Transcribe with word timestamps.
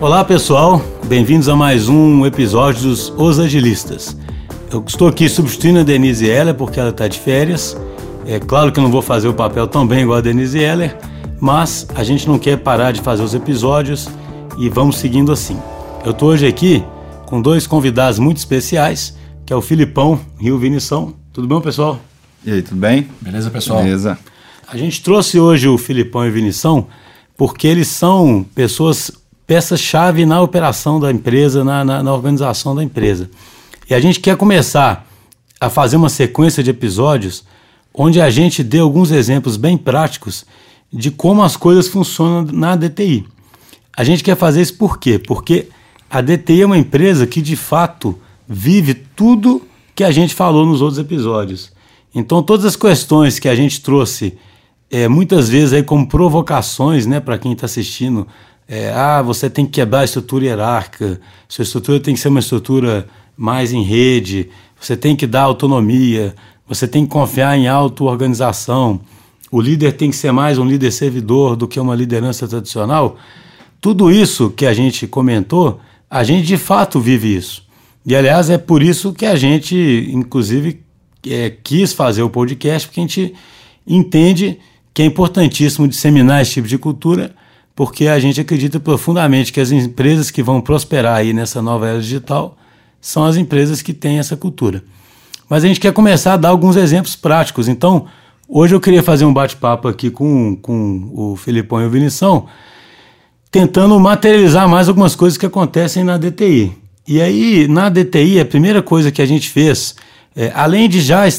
Olá 0.00 0.24
pessoal, 0.24 0.82
bem-vindos 1.04 1.46
a 1.46 1.54
mais 1.54 1.86
um 1.86 2.24
episódio 2.24 2.84
dos 2.84 3.12
Os 3.18 3.38
Agilistas. 3.38 4.16
Eu 4.72 4.82
estou 4.86 5.06
aqui 5.06 5.28
substituindo 5.28 5.80
a 5.80 5.82
Denise 5.82 6.26
Heller 6.26 6.54
porque 6.54 6.80
ela 6.80 6.88
está 6.88 7.06
de 7.06 7.18
férias. 7.18 7.76
É 8.24 8.40
claro 8.40 8.72
que 8.72 8.78
eu 8.78 8.82
não 8.82 8.90
vou 8.90 9.02
fazer 9.02 9.28
o 9.28 9.34
papel 9.34 9.68
tão 9.68 9.86
bem 9.86 10.00
igual 10.00 10.16
a 10.16 10.22
Denise 10.22 10.58
Heller, 10.58 10.96
mas 11.38 11.86
a 11.94 12.02
gente 12.02 12.26
não 12.26 12.38
quer 12.38 12.56
parar 12.56 12.92
de 12.92 13.02
fazer 13.02 13.22
os 13.22 13.34
episódios 13.34 14.08
e 14.56 14.70
vamos 14.70 14.96
seguindo 14.96 15.32
assim. 15.32 15.60
Eu 16.02 16.12
estou 16.12 16.30
hoje 16.30 16.46
aqui 16.46 16.82
com 17.26 17.42
dois 17.42 17.66
convidados 17.66 18.18
muito 18.18 18.38
especiais, 18.38 19.14
que 19.44 19.52
é 19.52 19.56
o 19.56 19.60
Filipão 19.60 20.18
e 20.40 20.50
o 20.50 20.56
Vinição. 20.56 21.12
Tudo 21.30 21.46
bom, 21.46 21.60
pessoal? 21.60 22.00
E 22.42 22.50
aí, 22.50 22.62
tudo 22.62 22.80
bem? 22.80 23.06
Beleza, 23.20 23.50
pessoal? 23.50 23.82
Beleza. 23.82 24.18
A 24.66 24.78
gente 24.78 25.02
trouxe 25.02 25.38
hoje 25.38 25.68
o 25.68 25.76
Filipão 25.76 26.24
e 26.24 26.30
o 26.30 26.32
Vinição 26.32 26.86
porque 27.36 27.66
eles 27.66 27.88
são 27.88 28.46
pessoas 28.54 29.19
peça-chave 29.50 30.24
na 30.24 30.40
operação 30.40 31.00
da 31.00 31.10
empresa, 31.10 31.64
na, 31.64 31.84
na, 31.84 32.04
na, 32.04 32.14
organização 32.14 32.72
da 32.72 32.84
empresa. 32.84 33.28
E 33.90 33.92
a 33.92 33.98
gente 33.98 34.20
quer 34.20 34.36
começar 34.36 35.04
a 35.60 35.68
fazer 35.68 35.96
uma 35.96 36.08
sequência 36.08 36.62
de 36.62 36.70
episódios 36.70 37.42
onde 37.92 38.20
a 38.20 38.30
gente 38.30 38.62
dê 38.62 38.78
alguns 38.78 39.10
exemplos 39.10 39.56
bem 39.56 39.76
práticos 39.76 40.46
de 40.92 41.10
como 41.10 41.42
as 41.42 41.56
coisas 41.56 41.88
funcionam 41.88 42.44
na 42.52 42.76
DTI. 42.76 43.26
A 43.92 44.04
gente 44.04 44.22
quer 44.22 44.36
fazer 44.36 44.62
isso 44.62 44.76
por 44.76 45.00
quê? 45.00 45.18
Porque 45.18 45.66
a 46.08 46.20
DTI 46.20 46.62
é 46.62 46.66
uma 46.66 46.78
empresa 46.78 47.26
que 47.26 47.42
de 47.42 47.56
fato 47.56 48.16
vive 48.48 48.94
tudo 48.94 49.66
que 49.96 50.04
a 50.04 50.12
gente 50.12 50.32
falou 50.32 50.64
nos 50.64 50.80
outros 50.80 51.00
episódios. 51.00 51.72
Então, 52.14 52.40
todas 52.40 52.64
as 52.64 52.76
questões 52.76 53.40
que 53.40 53.48
a 53.48 53.56
gente 53.56 53.80
trouxe, 53.80 54.38
é, 54.88 55.08
muitas 55.08 55.48
vezes 55.48 55.72
aí 55.72 55.82
como 55.82 56.06
provocações 56.06 57.04
né, 57.04 57.18
para 57.18 57.36
quem 57.36 57.50
está 57.50 57.66
assistindo, 57.66 58.28
é, 58.70 58.92
ah, 58.92 59.20
você 59.20 59.50
tem 59.50 59.66
que 59.66 59.72
quebrar 59.72 60.02
a 60.02 60.04
estrutura 60.04 60.44
hierárquica, 60.44 61.20
sua 61.48 61.64
estrutura 61.64 61.98
tem 61.98 62.14
que 62.14 62.20
ser 62.20 62.28
uma 62.28 62.38
estrutura 62.38 63.08
mais 63.36 63.72
em 63.72 63.82
rede, 63.82 64.48
você 64.80 64.96
tem 64.96 65.16
que 65.16 65.26
dar 65.26 65.42
autonomia, 65.42 66.36
você 66.68 66.86
tem 66.86 67.04
que 67.04 67.10
confiar 67.10 67.58
em 67.58 67.66
auto-organização, 67.66 69.00
o 69.50 69.60
líder 69.60 69.94
tem 69.94 70.08
que 70.08 70.16
ser 70.16 70.30
mais 70.30 70.56
um 70.56 70.64
líder 70.64 70.92
servidor 70.92 71.56
do 71.56 71.66
que 71.66 71.80
uma 71.80 71.96
liderança 71.96 72.46
tradicional. 72.46 73.16
Tudo 73.80 74.08
isso 74.08 74.50
que 74.50 74.64
a 74.64 74.72
gente 74.72 75.04
comentou, 75.08 75.80
a 76.08 76.22
gente 76.22 76.46
de 76.46 76.56
fato 76.56 77.00
vive 77.00 77.34
isso. 77.34 77.64
E 78.06 78.14
aliás, 78.14 78.50
é 78.50 78.56
por 78.56 78.84
isso 78.84 79.12
que 79.12 79.26
a 79.26 79.34
gente, 79.34 80.08
inclusive, 80.12 80.80
é, 81.26 81.50
quis 81.50 81.92
fazer 81.92 82.22
o 82.22 82.30
podcast, 82.30 82.86
porque 82.86 83.00
a 83.00 83.02
gente 83.02 83.34
entende 83.84 84.60
que 84.94 85.02
é 85.02 85.04
importantíssimo 85.06 85.88
disseminar 85.88 86.40
esse 86.40 86.52
tipo 86.52 86.68
de 86.68 86.78
cultura 86.78 87.34
porque 87.80 88.08
a 88.08 88.18
gente 88.18 88.38
acredita 88.38 88.78
profundamente 88.78 89.54
que 89.54 89.58
as 89.58 89.72
empresas 89.72 90.30
que 90.30 90.42
vão 90.42 90.60
prosperar 90.60 91.16
aí 91.16 91.32
nessa 91.32 91.62
nova 91.62 91.88
era 91.88 91.98
digital 91.98 92.54
são 93.00 93.24
as 93.24 93.38
empresas 93.38 93.80
que 93.80 93.94
têm 93.94 94.18
essa 94.18 94.36
cultura. 94.36 94.84
Mas 95.48 95.64
a 95.64 95.66
gente 95.66 95.80
quer 95.80 95.90
começar 95.90 96.34
a 96.34 96.36
dar 96.36 96.50
alguns 96.50 96.76
exemplos 96.76 97.16
práticos. 97.16 97.68
Então, 97.68 98.04
hoje 98.46 98.74
eu 98.74 98.80
queria 98.82 99.02
fazer 99.02 99.24
um 99.24 99.32
bate-papo 99.32 99.88
aqui 99.88 100.10
com, 100.10 100.56
com 100.56 101.10
o 101.14 101.36
Filipão 101.36 101.80
e 101.80 101.86
o 101.86 101.90
Vinição, 101.90 102.44
tentando 103.50 103.98
materializar 103.98 104.68
mais 104.68 104.86
algumas 104.86 105.16
coisas 105.16 105.38
que 105.38 105.46
acontecem 105.46 106.04
na 106.04 106.18
DTI. 106.18 106.76
E 107.08 107.18
aí, 107.18 107.66
na 107.66 107.88
DTI, 107.88 108.40
a 108.40 108.44
primeira 108.44 108.82
coisa 108.82 109.10
que 109.10 109.22
a 109.22 109.26
gente 109.26 109.48
fez, 109.48 109.94
é, 110.36 110.52
além 110.54 110.86
de 110.86 111.00
já. 111.00 111.26
É, 111.26 111.30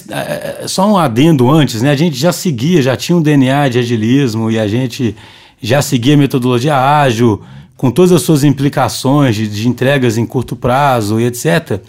é, 0.63 0.67
só 0.67 0.91
um 0.91 0.97
adendo 0.97 1.51
antes, 1.51 1.83
né? 1.83 1.91
A 1.91 1.95
gente 1.95 2.17
já 2.17 2.31
seguia, 2.31 2.81
já 2.81 2.97
tinha 2.97 3.15
um 3.15 3.21
DNA 3.21 3.69
de 3.69 3.77
agilismo 3.77 4.49
e 4.49 4.57
a 4.57 4.67
gente 4.67 5.15
já 5.61 5.81
seguia 5.81 6.15
a 6.15 6.17
metodologia 6.17 6.75
ágil, 6.75 7.41
com 7.77 7.91
todas 7.91 8.11
as 8.11 8.21
suas 8.21 8.43
implicações 8.43 9.35
de, 9.35 9.47
de, 9.47 9.67
entregas 9.67 10.17
em 10.17 10.25
curto 10.25 10.55
prazo 10.55 11.19
e 11.19 11.25
etc. 11.25 11.79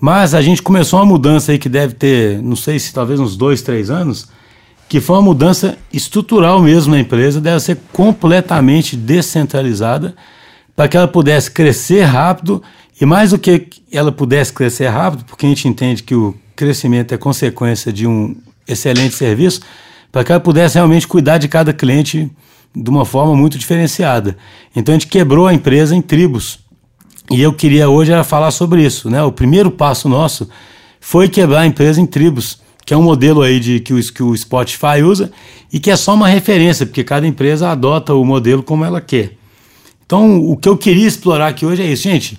Mas 0.00 0.34
a 0.34 0.42
gente 0.42 0.62
começou 0.62 0.98
uma 0.98 1.06
mudança 1.06 1.52
aí 1.52 1.58
que 1.58 1.68
deve 1.68 1.94
ter, 1.94 2.42
não 2.42 2.56
sei 2.56 2.78
se 2.78 2.92
talvez 2.92 3.18
uns 3.18 3.36
dois, 3.36 3.62
três 3.62 3.90
anos, 3.90 4.28
que 4.88 5.00
foi 5.00 5.16
uma 5.16 5.22
mudança 5.22 5.76
estrutural 5.92 6.60
mesmo 6.60 6.94
na 6.94 7.00
empresa, 7.00 7.40
deve 7.40 7.60
ser 7.60 7.78
completamente 7.92 8.96
descentralizada 8.96 10.14
para 10.74 10.88
que 10.88 10.96
ela 10.96 11.08
pudesse 11.08 11.50
crescer 11.50 12.02
rápido 12.02 12.62
e 13.00 13.06
mais 13.06 13.30
do 13.30 13.38
que 13.38 13.68
ela 13.90 14.12
pudesse 14.12 14.52
crescer 14.52 14.88
rápido, 14.88 15.24
porque 15.24 15.46
a 15.46 15.48
gente 15.48 15.66
entende 15.66 16.02
que 16.02 16.14
o 16.14 16.34
crescimento 16.54 17.12
é 17.12 17.18
consequência 17.18 17.92
de 17.92 18.06
um 18.06 18.36
excelente 18.68 19.14
serviço, 19.14 19.60
para 20.12 20.24
que 20.24 20.32
ela 20.32 20.40
pudesse 20.40 20.76
realmente 20.76 21.06
cuidar 21.06 21.38
de 21.38 21.48
cada 21.48 21.72
cliente 21.72 22.30
de 22.76 22.90
uma 22.90 23.06
forma 23.06 23.34
muito 23.34 23.58
diferenciada. 23.58 24.36
Então 24.74 24.94
a 24.94 24.98
gente 24.98 25.08
quebrou 25.08 25.46
a 25.46 25.54
empresa 25.54 25.96
em 25.96 26.02
tribos. 26.02 26.58
E 27.30 27.40
eu 27.40 27.52
queria 27.52 27.88
hoje 27.88 28.12
era 28.12 28.22
falar 28.22 28.50
sobre 28.50 28.84
isso, 28.84 29.08
né? 29.08 29.22
O 29.22 29.32
primeiro 29.32 29.70
passo 29.70 30.08
nosso 30.08 30.48
foi 31.00 31.28
quebrar 31.28 31.60
a 31.60 31.66
empresa 31.66 32.00
em 32.00 32.06
tribos, 32.06 32.60
que 32.84 32.92
é 32.92 32.96
um 32.96 33.02
modelo 33.02 33.42
aí 33.42 33.58
de 33.58 33.80
que 33.80 33.94
o, 33.94 34.12
que 34.12 34.22
o 34.22 34.36
Spotify 34.36 35.02
usa 35.02 35.32
e 35.72 35.80
que 35.80 35.90
é 35.90 35.96
só 35.96 36.14
uma 36.14 36.28
referência, 36.28 36.86
porque 36.86 37.02
cada 37.02 37.26
empresa 37.26 37.70
adota 37.70 38.14
o 38.14 38.24
modelo 38.24 38.62
como 38.62 38.84
ela 38.84 39.00
quer. 39.00 39.32
Então, 40.04 40.38
o 40.38 40.56
que 40.56 40.68
eu 40.68 40.76
queria 40.76 41.06
explorar 41.06 41.48
aqui 41.48 41.66
hoje 41.66 41.82
é 41.82 41.86
isso, 41.86 42.04
gente. 42.04 42.38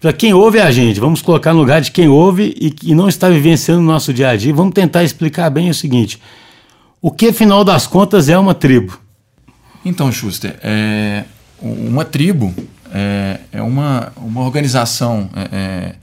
Para 0.00 0.12
quem 0.12 0.34
ouve 0.34 0.60
a 0.60 0.70
gente, 0.70 1.00
vamos 1.00 1.22
colocar 1.22 1.52
no 1.52 1.60
lugar 1.60 1.80
de 1.80 1.90
quem 1.90 2.08
ouve 2.08 2.54
e, 2.60 2.90
e 2.90 2.94
não 2.94 3.08
está 3.08 3.28
vivenciando 3.28 3.80
o 3.80 3.84
nosso 3.84 4.12
dia 4.12 4.28
a 4.28 4.36
dia, 4.36 4.52
vamos 4.52 4.74
tentar 4.74 5.02
explicar 5.02 5.48
bem 5.50 5.70
o 5.70 5.74
seguinte: 5.74 6.20
o 7.00 7.10
que, 7.10 7.28
afinal 7.28 7.64
das 7.64 7.86
contas, 7.86 8.28
é 8.28 8.38
uma 8.38 8.54
tribo? 8.54 9.03
Então, 9.84 10.10
Schuster, 10.10 10.56
é, 10.62 11.24
uma 11.60 12.04
tribo 12.04 12.54
é, 12.92 13.40
é 13.52 13.62
uma, 13.62 14.12
uma 14.16 14.40
organização 14.42 15.28
é, 15.34 15.56
é 15.56 15.94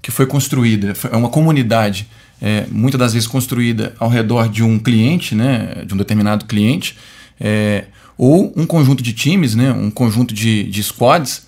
que 0.00 0.10
foi 0.10 0.26
construída, 0.26 0.94
é 1.12 1.16
uma 1.16 1.28
comunidade, 1.28 2.08
é, 2.40 2.64
muitas 2.70 2.98
das 2.98 3.12
vezes 3.12 3.28
construída 3.28 3.94
ao 3.98 4.08
redor 4.08 4.48
de 4.48 4.62
um 4.62 4.78
cliente, 4.78 5.34
né, 5.34 5.82
de 5.84 5.92
um 5.92 5.96
determinado 5.96 6.46
cliente, 6.46 6.96
é, 7.38 7.84
ou 8.16 8.52
um 8.56 8.64
conjunto 8.64 9.02
de 9.02 9.12
times, 9.12 9.54
né, 9.54 9.70
um 9.70 9.90
conjunto 9.90 10.32
de, 10.32 10.64
de 10.64 10.82
squads 10.82 11.46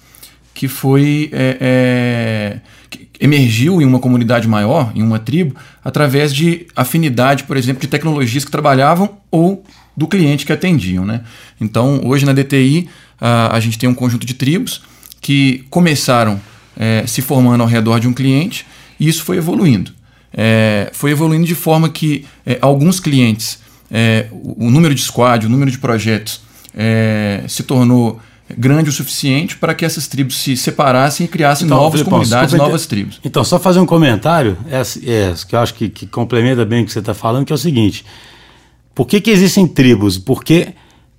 que 0.53 0.69
foi 0.69 1.31
que 2.91 3.09
emergiu 3.19 3.81
em 3.81 3.87
uma 3.87 3.99
comunidade 3.99 4.47
maior, 4.47 4.93
em 4.95 5.03
uma 5.03 5.19
tribo, 5.19 5.57
através 5.83 6.35
de 6.35 6.67
afinidade, 6.77 7.45
por 7.45 7.57
exemplo, 7.57 7.81
de 7.81 7.87
tecnologias 7.87 8.45
que 8.45 8.51
trabalhavam 8.51 9.17
ou 9.31 9.65
do 10.01 10.09
cliente 10.09 10.47
que 10.47 10.53
atendiam. 10.53 11.05
Né? 11.05 11.21
Então, 11.61 12.01
hoje 12.05 12.25
na 12.25 12.33
DTI, 12.33 12.89
a, 13.21 13.55
a 13.55 13.61
gente 13.61 13.79
tem 13.79 13.87
um 13.87 13.95
conjunto 13.95 14.27
de 14.27 14.33
tribos 14.33 14.81
que 15.21 15.67
começaram 15.69 16.41
é, 16.75 17.05
se 17.07 17.21
formando 17.21 17.61
ao 17.61 17.67
redor 17.67 18.01
de 18.01 18.09
um 18.09 18.15
cliente 18.15 18.67
e 18.99 19.07
isso 19.07 19.23
foi 19.23 19.37
evoluindo. 19.37 19.93
É, 20.33 20.89
foi 20.95 21.11
evoluindo 21.11 21.47
de 21.47 21.55
forma 21.55 21.91
que 21.91 22.25
é, 22.47 22.57
alguns 22.63 22.99
clientes, 22.99 23.59
é, 23.91 24.29
o, 24.31 24.69
o, 24.69 24.71
número 24.71 24.95
de 24.95 25.03
squad, 25.03 25.45
o 25.45 25.51
número 25.51 25.71
de 25.71 25.77
projetos 25.77 26.41
é, 26.75 27.45
se 27.47 27.63
tornou 27.63 28.19
grande 28.57 28.89
o 28.89 28.93
suficiente 28.93 29.57
para 29.59 29.75
que 29.75 29.85
essas 29.85 30.09
tribos 30.09 30.39
se 30.39 30.57
separassem 30.57 31.27
e 31.27 31.29
criassem 31.29 31.67
então, 31.67 31.77
novas 31.77 32.01
Filipão, 32.01 32.21
comunidades, 32.21 32.55
novas 32.55 32.87
tribos. 32.87 33.21
Então, 33.23 33.45
só 33.45 33.59
fazer 33.59 33.81
um 33.81 33.87
comentário, 33.87 34.57
é, 34.71 34.81
é, 34.81 35.35
que 35.47 35.55
eu 35.55 35.61
acho 35.61 35.75
que, 35.75 35.91
que 35.91 36.07
complementa 36.07 36.65
bem 36.65 36.83
o 36.83 36.87
que 36.87 36.93
você 36.93 37.01
está 37.01 37.13
falando, 37.13 37.45
que 37.45 37.53
é 37.53 37.55
o 37.55 37.59
seguinte: 37.59 38.03
por 38.95 39.07
que, 39.07 39.21
que 39.21 39.31
existem 39.31 39.67
tribos? 39.67 40.19
Porque 40.19 40.75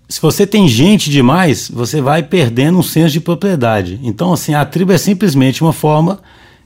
se 0.08 0.22
você 0.22 0.46
tem 0.46 0.68
gente 0.68 1.10
demais, 1.10 1.70
você 1.74 2.02
vai 2.02 2.22
perdendo 2.22 2.78
um 2.78 2.84
senso 2.84 3.14
de 3.14 3.22
propriedade. 3.22 4.00
Então, 4.04 4.34
assim, 4.34 4.54
a 4.54 4.66
tribo 4.66 4.92
é 4.92 4.98
simplesmente 4.98 5.62
uma 5.64 5.72
forma 5.72 6.20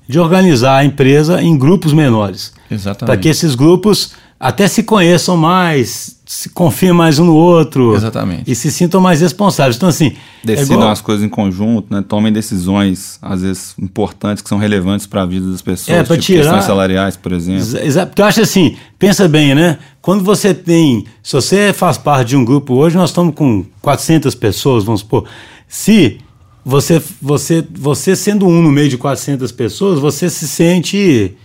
de 0.07 0.19
organizar 0.19 0.77
a 0.77 0.85
empresa 0.85 1.41
em 1.41 1.57
grupos 1.57 1.93
menores. 1.93 2.53
Exatamente. 2.69 3.05
Para 3.05 3.17
que 3.17 3.27
esses 3.27 3.55
grupos 3.55 4.13
até 4.39 4.67
se 4.67 4.83
conheçam 4.83 5.37
mais, 5.37 6.14
se 6.25 6.49
confiem 6.49 6.91
mais 6.91 7.19
um 7.19 7.25
no 7.25 7.35
outro. 7.35 7.93
Exatamente. 7.95 8.49
E 8.49 8.55
se 8.55 8.71
sintam 8.71 8.99
mais 8.99 9.21
responsáveis. 9.21 9.75
Então, 9.75 9.89
assim. 9.89 10.13
É 10.43 10.47
Decidam 10.47 10.77
é 10.77 10.79
igual... 10.79 10.91
as 10.91 11.01
coisas 11.01 11.23
em 11.23 11.29
conjunto, 11.29 11.93
né? 11.93 12.03
Tomem 12.07 12.33
decisões, 12.33 13.19
às 13.21 13.41
vezes, 13.43 13.75
importantes, 13.79 14.41
que 14.41 14.49
são 14.49 14.57
relevantes 14.57 15.05
para 15.05 15.21
a 15.21 15.25
vida 15.25 15.51
das 15.51 15.61
pessoas. 15.61 15.95
É, 15.95 16.03
para 16.03 16.15
tipo 16.15 16.25
tirar. 16.25 16.43
Questões 16.43 16.65
salariais, 16.65 17.15
por 17.15 17.31
exemplo. 17.31 17.61
Exato. 17.61 18.07
Porque 18.07 18.21
eu 18.21 18.25
acho 18.25 18.41
assim, 18.41 18.75
pensa 18.97 19.27
bem, 19.27 19.53
né? 19.53 19.77
Quando 20.01 20.23
você 20.23 20.53
tem. 20.53 21.05
Se 21.21 21.33
você 21.33 21.71
faz 21.71 21.97
parte 21.97 22.29
de 22.29 22.37
um 22.37 22.43
grupo 22.43 22.73
hoje, 22.73 22.97
nós 22.97 23.11
estamos 23.11 23.35
com 23.35 23.63
400 23.81 24.33
pessoas, 24.33 24.83
vamos 24.83 25.01
supor. 25.01 25.25
Se 25.67 26.17
você, 26.63 27.01
você, 27.21 27.63
você 27.71 28.15
sendo 28.15 28.47
um 28.47 28.63
no 28.63 28.71
meio 28.71 28.89
de 28.89 28.97
400 28.97 29.51
pessoas, 29.51 29.99
você 29.99 30.29
se 30.29 30.47
sente 30.47 31.35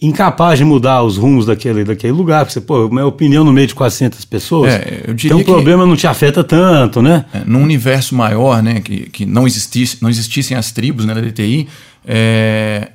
incapaz 0.00 0.58
de 0.58 0.64
mudar 0.64 1.02
os 1.02 1.16
rumos 1.16 1.46
daquele, 1.46 1.84
daquele 1.84 2.12
lugar. 2.12 2.44
Porque 2.44 2.54
você, 2.54 2.60
pô, 2.60 2.88
minha 2.88 3.06
opinião 3.06 3.44
no 3.44 3.52
meio 3.52 3.66
de 3.66 3.74
400 3.74 4.24
pessoas, 4.24 4.72
é, 4.72 5.04
eu 5.06 5.14
diria 5.14 5.36
então 5.36 5.40
o 5.40 5.44
problema 5.44 5.84
não 5.84 5.96
te 5.96 6.06
afeta 6.06 6.42
tanto, 6.42 7.02
né? 7.02 7.24
É, 7.32 7.42
num 7.44 7.62
universo 7.62 8.14
maior, 8.14 8.62
né, 8.62 8.80
que, 8.80 9.10
que 9.10 9.26
não, 9.26 9.46
existisse, 9.46 9.98
não 10.00 10.08
existissem 10.08 10.56
as 10.56 10.72
tribos 10.72 11.04
né, 11.04 11.14
da 11.14 11.20
DTI, 11.20 11.68
é, 12.06 12.88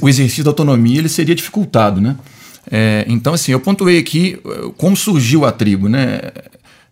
o 0.00 0.08
exercício 0.08 0.44
da 0.44 0.50
autonomia 0.50 0.98
ele 0.98 1.08
seria 1.08 1.34
dificultado, 1.34 2.00
né? 2.00 2.16
É, 2.70 3.04
então, 3.08 3.34
assim, 3.34 3.52
eu 3.52 3.60
pontuei 3.60 3.98
aqui 3.98 4.38
como 4.76 4.96
surgiu 4.96 5.44
a 5.44 5.52
tribo, 5.52 5.88
né? 5.88 6.20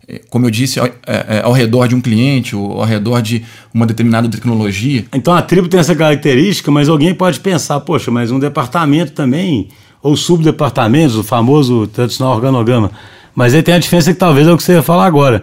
É, 0.07 0.21
como 0.29 0.45
eu 0.45 0.51
disse, 0.51 0.79
ao, 0.79 0.85
é, 0.85 0.91
é, 1.07 1.41
ao, 1.43 1.53
redor 1.53 1.87
de 1.87 1.95
um 1.95 2.01
cliente 2.01 2.55
ou 2.55 2.81
ao 2.81 2.85
redor 2.85 3.21
de 3.21 3.43
uma 3.73 3.85
determinada 3.85 4.27
tecnologia. 4.27 5.05
Então 5.13 5.33
a 5.33 5.41
tribo 5.41 5.67
tem 5.67 5.79
essa 5.79 5.95
característica, 5.95 6.69
mas 6.69 6.89
alguém 6.89 7.13
pode 7.13 7.39
pensar, 7.39 7.79
poxa, 7.79 8.11
mas 8.11 8.29
um 8.31 8.39
departamento 8.39 9.13
também, 9.13 9.69
ou 10.01 10.17
subdepartamentos, 10.17 11.15
o 11.15 11.23
famoso 11.23 11.87
tradicional 11.87 12.35
organograma. 12.35 12.91
Mas 13.33 13.53
aí 13.53 13.63
tem 13.63 13.73
a 13.73 13.79
diferença 13.79 14.13
que 14.13 14.19
talvez 14.19 14.47
é 14.47 14.51
o 14.51 14.57
que 14.57 14.63
você 14.63 14.73
ia 14.73 14.83
falar 14.83 15.05
agora. 15.05 15.41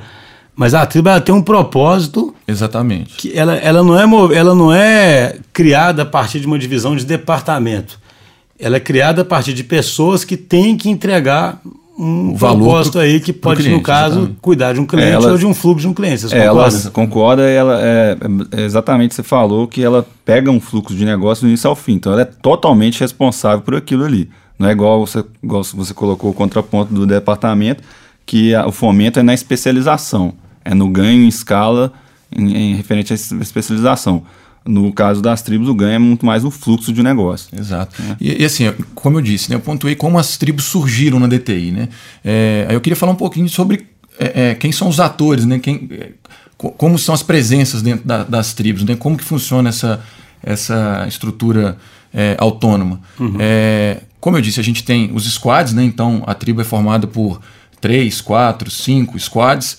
Mas 0.54 0.74
a 0.74 0.84
tribo 0.84 1.08
ela 1.08 1.20
tem 1.20 1.34
um 1.34 1.42
propósito. 1.42 2.34
Exatamente. 2.46 3.16
Que 3.16 3.36
ela, 3.36 3.54
ela, 3.56 3.82
não 3.82 3.98
é, 3.98 4.36
ela 4.36 4.54
não 4.54 4.72
é 4.72 5.38
criada 5.54 6.02
a 6.02 6.06
partir 6.06 6.38
de 6.38 6.46
uma 6.46 6.58
divisão 6.58 6.94
de 6.94 7.06
departamento. 7.06 7.98
Ela 8.58 8.76
é 8.76 8.80
criada 8.80 9.22
a 9.22 9.24
partir 9.24 9.54
de 9.54 9.64
pessoas 9.64 10.22
que 10.22 10.36
têm 10.36 10.76
que 10.76 10.90
entregar 10.90 11.60
um 11.98 12.34
valor 12.34 12.58
propósito 12.58 12.92
pro, 12.92 13.00
aí 13.02 13.20
que 13.20 13.32
pode, 13.32 13.60
cliente, 13.60 13.76
no 13.76 13.82
caso, 13.82 14.18
exatamente. 14.18 14.38
cuidar 14.40 14.72
de 14.72 14.80
um 14.80 14.86
cliente 14.86 15.12
ela, 15.12 15.32
ou 15.32 15.38
de 15.38 15.46
um 15.46 15.52
fluxo 15.52 15.80
de 15.80 15.88
um 15.88 15.94
cliente. 15.94 16.22
Vocês 16.22 16.32
é, 16.32 16.44
ela 16.44 16.68
concorda, 16.92 17.42
ela 17.42 17.78
é, 17.80 18.16
é 18.52 18.62
exatamente 18.62 19.14
você 19.14 19.22
falou 19.22 19.68
que 19.68 19.82
ela 19.82 20.06
pega 20.24 20.50
um 20.50 20.60
fluxo 20.60 20.94
de 20.94 21.04
negócio 21.04 21.44
do 21.44 21.48
início 21.48 21.68
ao 21.68 21.76
fim. 21.76 21.94
Então 21.94 22.12
ela 22.12 22.22
é 22.22 22.24
totalmente 22.24 23.00
responsável 23.00 23.60
por 23.60 23.74
aquilo 23.74 24.04
ali. 24.04 24.30
Não 24.58 24.68
é 24.68 24.72
igual 24.72 25.06
você, 25.06 25.24
igual 25.42 25.62
você 25.64 25.94
colocou 25.94 26.30
o 26.30 26.34
contraponto 26.34 26.92
do 26.92 27.06
departamento, 27.06 27.82
que 28.24 28.54
a, 28.54 28.66
o 28.66 28.72
fomento 28.72 29.18
é 29.18 29.22
na 29.22 29.34
especialização, 29.34 30.34
é 30.64 30.74
no 30.74 30.88
ganho 30.88 31.22
em 31.22 31.28
escala 31.28 31.92
em, 32.34 32.56
em 32.56 32.74
referente 32.74 33.12
à 33.12 33.16
especialização. 33.16 34.22
No 34.64 34.92
caso 34.92 35.22
das 35.22 35.40
tribos, 35.40 35.68
o 35.68 35.74
ganho 35.74 35.94
é 35.94 35.98
muito 35.98 36.24
mais 36.26 36.44
o 36.44 36.50
fluxo 36.50 36.92
de 36.92 37.02
negócio. 37.02 37.48
Exato. 37.58 38.00
Né? 38.02 38.16
E, 38.20 38.42
e, 38.42 38.44
assim, 38.44 38.70
como 38.94 39.18
eu 39.18 39.22
disse, 39.22 39.48
né, 39.48 39.56
eu 39.56 39.60
pontuei 39.60 39.94
como 39.94 40.18
as 40.18 40.36
tribos 40.36 40.64
surgiram 40.64 41.18
na 41.18 41.26
DTI. 41.26 41.70
Né? 41.70 41.88
É, 42.22 42.66
eu 42.70 42.80
queria 42.80 42.96
falar 42.96 43.12
um 43.12 43.16
pouquinho 43.16 43.48
sobre 43.48 43.86
é, 44.18 44.50
é, 44.50 44.54
quem 44.54 44.70
são 44.70 44.88
os 44.88 45.00
atores, 45.00 45.46
né? 45.46 45.58
quem, 45.58 45.88
é, 45.92 46.10
como 46.56 46.98
são 46.98 47.14
as 47.14 47.22
presenças 47.22 47.80
dentro 47.80 48.06
da, 48.06 48.22
das 48.22 48.52
tribos, 48.52 48.84
né? 48.84 48.94
como 48.96 49.16
que 49.16 49.24
funciona 49.24 49.70
essa, 49.70 50.02
essa 50.42 51.06
estrutura 51.08 51.78
é, 52.12 52.36
autônoma. 52.38 53.00
Uhum. 53.18 53.36
É, 53.38 54.02
como 54.20 54.36
eu 54.36 54.42
disse, 54.42 54.60
a 54.60 54.64
gente 54.64 54.84
tem 54.84 55.10
os 55.14 55.24
squads, 55.24 55.72
né? 55.72 55.82
então 55.82 56.22
a 56.26 56.34
tribo 56.34 56.60
é 56.60 56.64
formada 56.64 57.06
por 57.06 57.40
três, 57.80 58.20
quatro, 58.20 58.70
cinco 58.70 59.18
squads, 59.18 59.78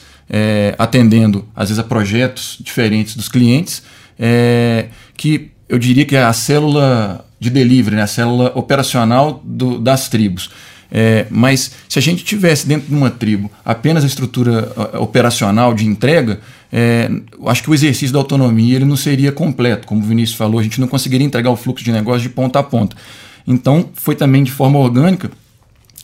atendendo 0.78 1.46
às 1.54 1.68
vezes 1.68 1.78
a 1.78 1.84
projetos 1.84 2.58
diferentes 2.62 3.16
dos 3.16 3.28
clientes 3.28 3.84
é, 4.20 4.88
que 5.16 5.52
eu 5.68 5.80
diria 5.80 6.06
que 6.06 6.16
é 6.16 6.24
a 6.24 6.34
célula 6.34 7.26
de 7.40 7.50
delivery, 7.50 7.96
né, 7.96 8.04
a 8.04 8.08
célula 8.08 8.52
operacional 8.56 9.42
do, 9.44 9.80
das 9.80 10.10
tribos. 10.10 10.50
É, 10.94 11.26
mas 11.30 11.72
se 11.88 11.98
a 11.98 12.02
gente 12.02 12.24
tivesse 12.24 12.68
dentro 12.68 12.90
de 12.90 12.94
uma 12.94 13.10
tribo 13.10 13.50
apenas 13.64 14.04
a 14.04 14.08
estrutura 14.08 14.74
operacional 15.00 15.74
de 15.74 15.86
entrega, 15.86 16.42
é, 16.72 17.10
acho 17.48 17.64
que 17.64 17.70
o 17.70 17.74
exercício 17.74 18.12
da 18.12 18.20
autonomia 18.20 18.76
ele 18.76 18.86
não 18.86 18.98
seria 18.98 19.32
completo. 19.32 19.88
Como 19.88 20.02
o 20.02 20.06
Vinícius 20.06 20.38
falou, 20.38 20.60
a 20.60 20.64
gente 20.64 20.82
não 20.82 20.88
conseguiria 20.88 21.26
entregar 21.26 21.50
o 21.50 21.56
fluxo 21.56 21.84
de 21.84 21.92
negócio 21.92 22.22
de 22.22 22.30
ponta 22.30 22.60
a 22.60 22.64
ponta. 22.64 22.96
Então, 23.48 23.90
foi 23.94 24.16
também 24.16 24.44
de 24.44 24.52
forma 24.52 24.78
orgânica 24.78 25.32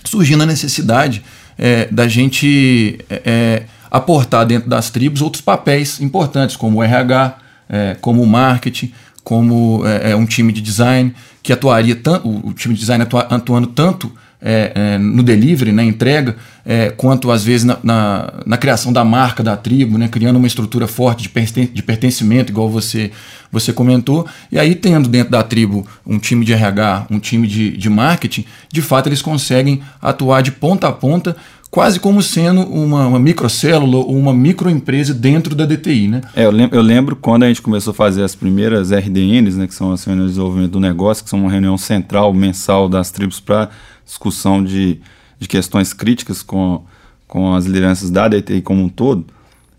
surgindo 0.04 0.44
a 0.44 0.46
necessidade 0.46 1.22
é, 1.58 1.88
da 1.92 2.08
gente 2.08 3.00
é, 3.10 3.22
é, 3.26 3.64
aportar 3.92 4.46
dentro 4.46 4.70
das 4.70 4.90
tribos 4.90 5.22
outros 5.22 5.42
papéis 5.42 6.00
importantes, 6.00 6.56
como 6.56 6.80
o 6.80 6.84
RH, 6.84 7.38
é, 7.70 7.96
como 8.00 8.26
marketing, 8.26 8.92
como 9.24 9.86
é, 9.86 10.12
é, 10.12 10.16
um 10.16 10.26
time 10.26 10.54
de 10.54 10.62
design 10.62 11.14
que 11.44 11.52
atuaria 11.52 11.96
tanto, 11.96 12.30
o, 12.30 12.54
time 12.54 12.74
de 12.74 12.80
design 12.80 13.04
atua, 13.04 13.22
atuando 13.22 13.68
tanto 13.68 14.12
é, 14.42 14.72
é, 14.76 14.98
no 14.98 15.24
delivery, 15.24 15.72
na 15.72 15.84
entrega, 15.84 16.36
é, 16.66 16.90
quanto 16.90 17.32
às 17.32 17.44
vezes 17.44 17.66
na, 17.66 17.78
na, 17.84 18.34
na, 18.46 18.58
criação 18.58 18.94
da 18.94 19.04
marca 19.04 19.44
da 19.44 19.58
tribo, 19.58 19.98
né, 19.98 20.08
criando 20.08 20.38
uma 20.38 20.48
estrutura 20.48 20.88
forte 20.88 21.24
de, 21.24 21.30
perten 21.30 21.66
de 21.74 21.82
pertencimento, 21.82 22.52
igual 22.52 22.70
você, 22.70 23.12
você 23.52 23.74
comentou. 23.74 24.28
E 24.52 24.60
aí, 24.60 24.76
tendo 24.76 25.10
dentro 25.10 25.32
da 25.32 25.42
tribo 25.42 25.88
um 26.06 26.20
time 26.20 26.46
de 26.46 26.54
RH, 26.54 27.08
um 27.10 27.20
time 27.20 27.48
de, 27.48 27.76
de 27.76 27.90
marketing, 27.90 28.46
de 28.72 28.82
fato 28.82 29.10
eles 29.10 29.22
conseguem 29.22 29.82
atuar 30.02 30.42
de 30.42 30.52
ponta 30.52 30.88
a 30.88 30.92
ponta 30.92 31.36
quase 31.70 32.00
como 32.00 32.22
sendo 32.22 32.62
uma, 32.62 33.08
uma 33.08 33.20
microcélula 33.20 33.98
ou 33.98 34.16
uma 34.16 34.34
microempresa 34.34 35.14
dentro 35.14 35.54
da 35.56 35.66
DTI, 35.66 36.08
né? 36.08 36.22
É, 36.36 36.46
eu, 36.46 36.52
lembro, 36.52 36.78
eu 36.78 36.82
lembro 36.82 37.16
quando 37.16 37.44
a 37.44 37.48
gente 37.48 37.62
começou 37.62 37.92
a 37.92 37.94
fazer 37.94 38.24
as 38.24 38.36
primeiras 38.36 38.92
RDNs, 38.92 39.58
né, 39.58 39.68
que 39.68 39.76
são 39.76 39.92
as 39.92 40.04
reuniões 40.04 40.30
de 40.30 40.36
desenvolvimento 40.36 40.72
do 40.72 40.80
negócio, 40.80 41.24
que 41.24 41.30
são 41.30 41.40
uma 41.40 41.52
reunião 41.52 41.78
central, 41.78 42.34
mensal 42.34 42.88
das 42.88 43.12
tribos 43.12 43.40
para 43.40 43.70
discussão 44.06 44.64
de, 44.64 45.00
de 45.40 45.48
questões 45.48 45.94
críticas 45.94 46.42
com, 46.42 46.84
com 47.28 47.54
as 47.54 47.66
lideranças 47.66 48.10
da 48.10 48.28
DTI 48.28 48.62
como 48.62 48.82
um 48.82 48.90
todo, 48.90 49.26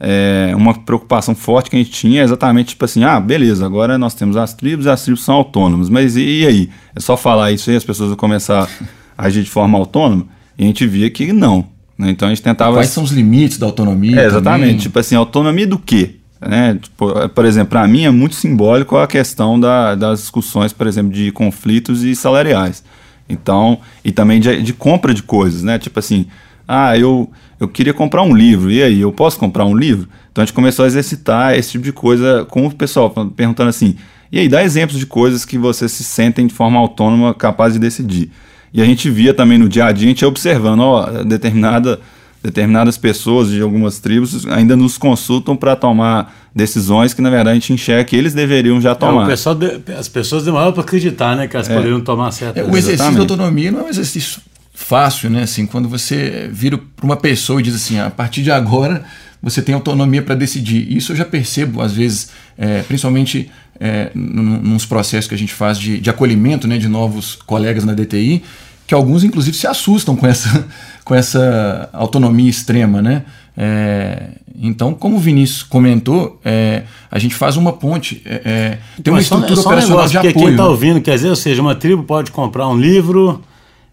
é, 0.01 0.53
uma 0.55 0.75
preocupação 0.75 1.35
forte 1.35 1.71
que 1.71 1.77
a 1.77 1.79
gente 1.79 1.91
tinha 1.91 2.21
é 2.21 2.25
exatamente 2.25 2.69
tipo 2.69 2.85
assim, 2.85 3.03
ah, 3.03 3.19
beleza, 3.19 3.67
agora 3.67 3.99
nós 3.99 4.15
temos 4.15 4.37
as 4.37 4.55
tribos 4.55 4.87
e 4.87 4.91
as 4.91 5.03
tribos 5.03 5.25
são 5.25 5.35
autônomas, 5.35 5.89
mas 5.89 6.17
e, 6.17 6.43
e 6.43 6.47
aí? 6.47 6.71
É 6.95 7.01
só 7.01 7.17
falar 7.17 7.51
isso 7.51 7.69
aí 7.71 7.77
as 7.77 7.85
pessoas 7.85 8.11
vão 8.11 8.17
começar 8.17 8.69
a 9.17 9.27
agir 9.27 9.43
de 9.43 9.51
forma 9.51 9.77
autônoma? 9.77 10.27
E 10.57 10.63
a 10.63 10.67
gente 10.67 10.87
via 10.87 11.11
que 11.11 11.33
não? 11.33 11.78
Então 11.99 12.29
a 12.29 12.31
gente 12.31 12.43
tentava. 12.43 12.75
Quais 12.75 12.91
são 12.91 13.03
os 13.03 13.11
limites 13.11 13.59
da 13.59 13.67
autonomia? 13.67 14.21
É, 14.21 14.27
exatamente. 14.27 14.61
Também? 14.61 14.77
Tipo 14.77 14.99
assim, 14.99 15.15
autonomia 15.17 15.67
do 15.67 15.79
quê? 15.79 16.17
Né? 16.41 16.79
Tipo, 16.81 17.29
por 17.31 17.45
exemplo, 17.45 17.71
para 17.71 17.89
mim 17.89 18.05
é 18.05 18.11
muito 18.11 18.37
simbólico 18.37 18.97
a 18.97 19.07
questão 19.07 19.59
da, 19.59 19.95
das 19.95 20.21
discussões, 20.21 20.73
por 20.73 20.87
exemplo, 20.87 21.13
de 21.13 21.33
conflitos 21.33 22.05
e 22.05 22.15
salariais. 22.15 22.85
Então, 23.29 23.81
e 24.05 24.13
também 24.13 24.41
de, 24.41 24.63
de, 24.63 24.73
compra 24.73 25.13
de 25.13 25.23
coisas, 25.23 25.63
né? 25.63 25.79
Tipo 25.79 25.99
assim, 25.99 26.27
ah, 26.67 26.97
eu, 26.97 27.31
eu 27.59 27.69
queria 27.69 27.93
comprar 27.93 28.23
um 28.23 28.35
livro, 28.35 28.71
e 28.71 28.83
aí, 28.83 29.01
eu 29.01 29.13
posso 29.13 29.39
comprar 29.39 29.65
um 29.65 29.77
livro? 29.77 30.09
Então 30.31 30.43
a 30.43 30.47
gente 30.47 30.55
começou 30.55 30.85
a 30.85 30.89
exercitar 30.89 31.59
esse 31.59 31.73
tipo 31.73 31.85
de 31.85 31.93
coisa 31.93 32.47
com 32.49 32.67
o 32.67 32.75
pessoal, 32.75 33.11
perguntando 33.11 33.69
assim, 33.69 33.97
e 34.31 34.39
aí, 34.39 34.49
dá 34.49 34.63
exemplos 34.63 34.99
de 34.99 35.07
coisas 35.07 35.45
que 35.45 35.57
vocês 35.57 35.91
se 35.91 36.05
sentem 36.05 36.47
de 36.47 36.55
forma 36.55 36.79
autônoma, 36.79 37.33
capaz 37.35 37.73
de 37.73 37.79
decidir. 37.79 38.31
E 38.79 38.81
a 38.81 38.85
gente 38.85 39.11
via 39.11 39.35
também 39.35 39.59
no 39.59 39.69
dia 39.69 39.87
a 39.87 39.91
dia, 39.91 40.07
a 40.07 40.09
gente 40.09 40.23
ia 40.23 40.29
observando, 40.29 40.79
ó, 40.83 41.25
determinada, 41.25 41.99
determinadas 42.41 42.97
pessoas 42.97 43.51
de 43.51 43.61
algumas 43.61 43.99
tribos 43.99 44.47
ainda 44.47 44.77
nos 44.77 44.97
consultam 44.97 45.57
para 45.57 45.75
tomar 45.75 46.33
decisões 46.55 47.13
que 47.13 47.21
na 47.21 47.29
verdade 47.29 47.51
a 47.51 47.55
gente 47.55 47.73
enxerga 47.73 48.05
que 48.05 48.15
eles 48.15 48.35
deveriam 48.35 48.81
já 48.81 48.95
tomar. 48.95 49.23
É, 49.23 49.25
o 49.25 49.27
pessoal 49.27 49.57
de, 49.57 49.81
as 49.99 50.07
pessoas 50.07 50.45
demoram 50.45 50.71
para 50.71 50.83
acreditar, 50.83 51.35
né, 51.35 51.49
que 51.49 51.57
elas 51.57 51.69
é. 51.69 51.75
poderiam 51.75 52.01
tomar 52.01 52.31
certas. 52.31 52.65
É, 52.65 52.71
o 52.71 52.77
exercício 52.77 53.15
da 53.15 53.19
autonomia 53.19 53.73
não 53.73 53.81
é 53.81 53.83
um 53.83 53.89
exercício 53.89 54.41
fácil, 54.73 55.29
né? 55.29 55.43
Assim, 55.43 55.67
quando 55.67 55.89
você 55.89 56.49
vira 56.53 56.79
para 56.79 57.05
uma 57.05 57.17
pessoa 57.17 57.59
e 57.59 57.65
diz 57.65 57.75
assim, 57.75 57.99
a 57.99 58.11
partir 58.11 58.45
de 58.45 58.53
agora 58.53 59.03
você 59.43 59.61
tem 59.61 59.75
autonomia 59.75 60.23
para 60.23 60.37
decidir. 60.37 60.97
Isso 60.97 61.13
eu 61.13 61.17
já 61.17 61.25
percebo 61.25 61.83
às 61.83 61.93
vezes, 61.93 62.31
é, 62.57 62.83
principalmente 62.83 63.51
é, 63.81 64.11
nos 64.15 64.85
processos 64.85 65.29
que 65.29 65.35
a 65.35 65.39
gente 65.39 65.53
faz 65.53 65.79
de, 65.79 66.01
de 66.01 66.11
acolhimento 66.11 66.67
né, 66.67 66.79
de 66.79 66.89
novos 66.89 67.37
colegas 67.37 67.85
na 67.85 67.95
DTI, 67.95 68.43
que 68.89 68.95
alguns 68.95 69.23
inclusive 69.23 69.55
se 69.55 69.67
assustam 69.67 70.17
com 70.17 70.27
essa, 70.27 70.67
com 71.05 71.15
essa 71.15 71.91
autonomia 71.93 72.49
extrema, 72.49 73.03
né? 73.03 73.25
É, 73.55 74.31
então, 74.61 74.95
como 74.95 75.17
o 75.17 75.19
Vinícius 75.19 75.63
comentou, 75.63 76.41
é, 76.45 76.85
a 77.11 77.19
gente 77.19 77.35
faz 77.35 77.57
uma 77.57 77.73
ponte, 77.73 78.23
é, 78.25 78.41
é 78.45 78.79
tem 79.03 79.13
uma 79.13 79.21
estrutura 79.21 79.57
só, 79.57 79.69
operacional 79.69 80.05
um 80.05 80.09
de 80.09 80.17
apoio. 80.17 80.35
Quem 80.35 80.51
está 80.51 80.63
né? 80.63 80.69
ouvindo, 80.69 81.01
quer 81.03 81.15
dizer, 81.17 81.29
ou 81.29 81.37
seja, 81.37 81.61
uma 81.61 81.75
tribo 81.75 82.03
pode 82.03 82.33
comprar 82.33 82.67
um 82.67 82.79
livro, 82.79 83.43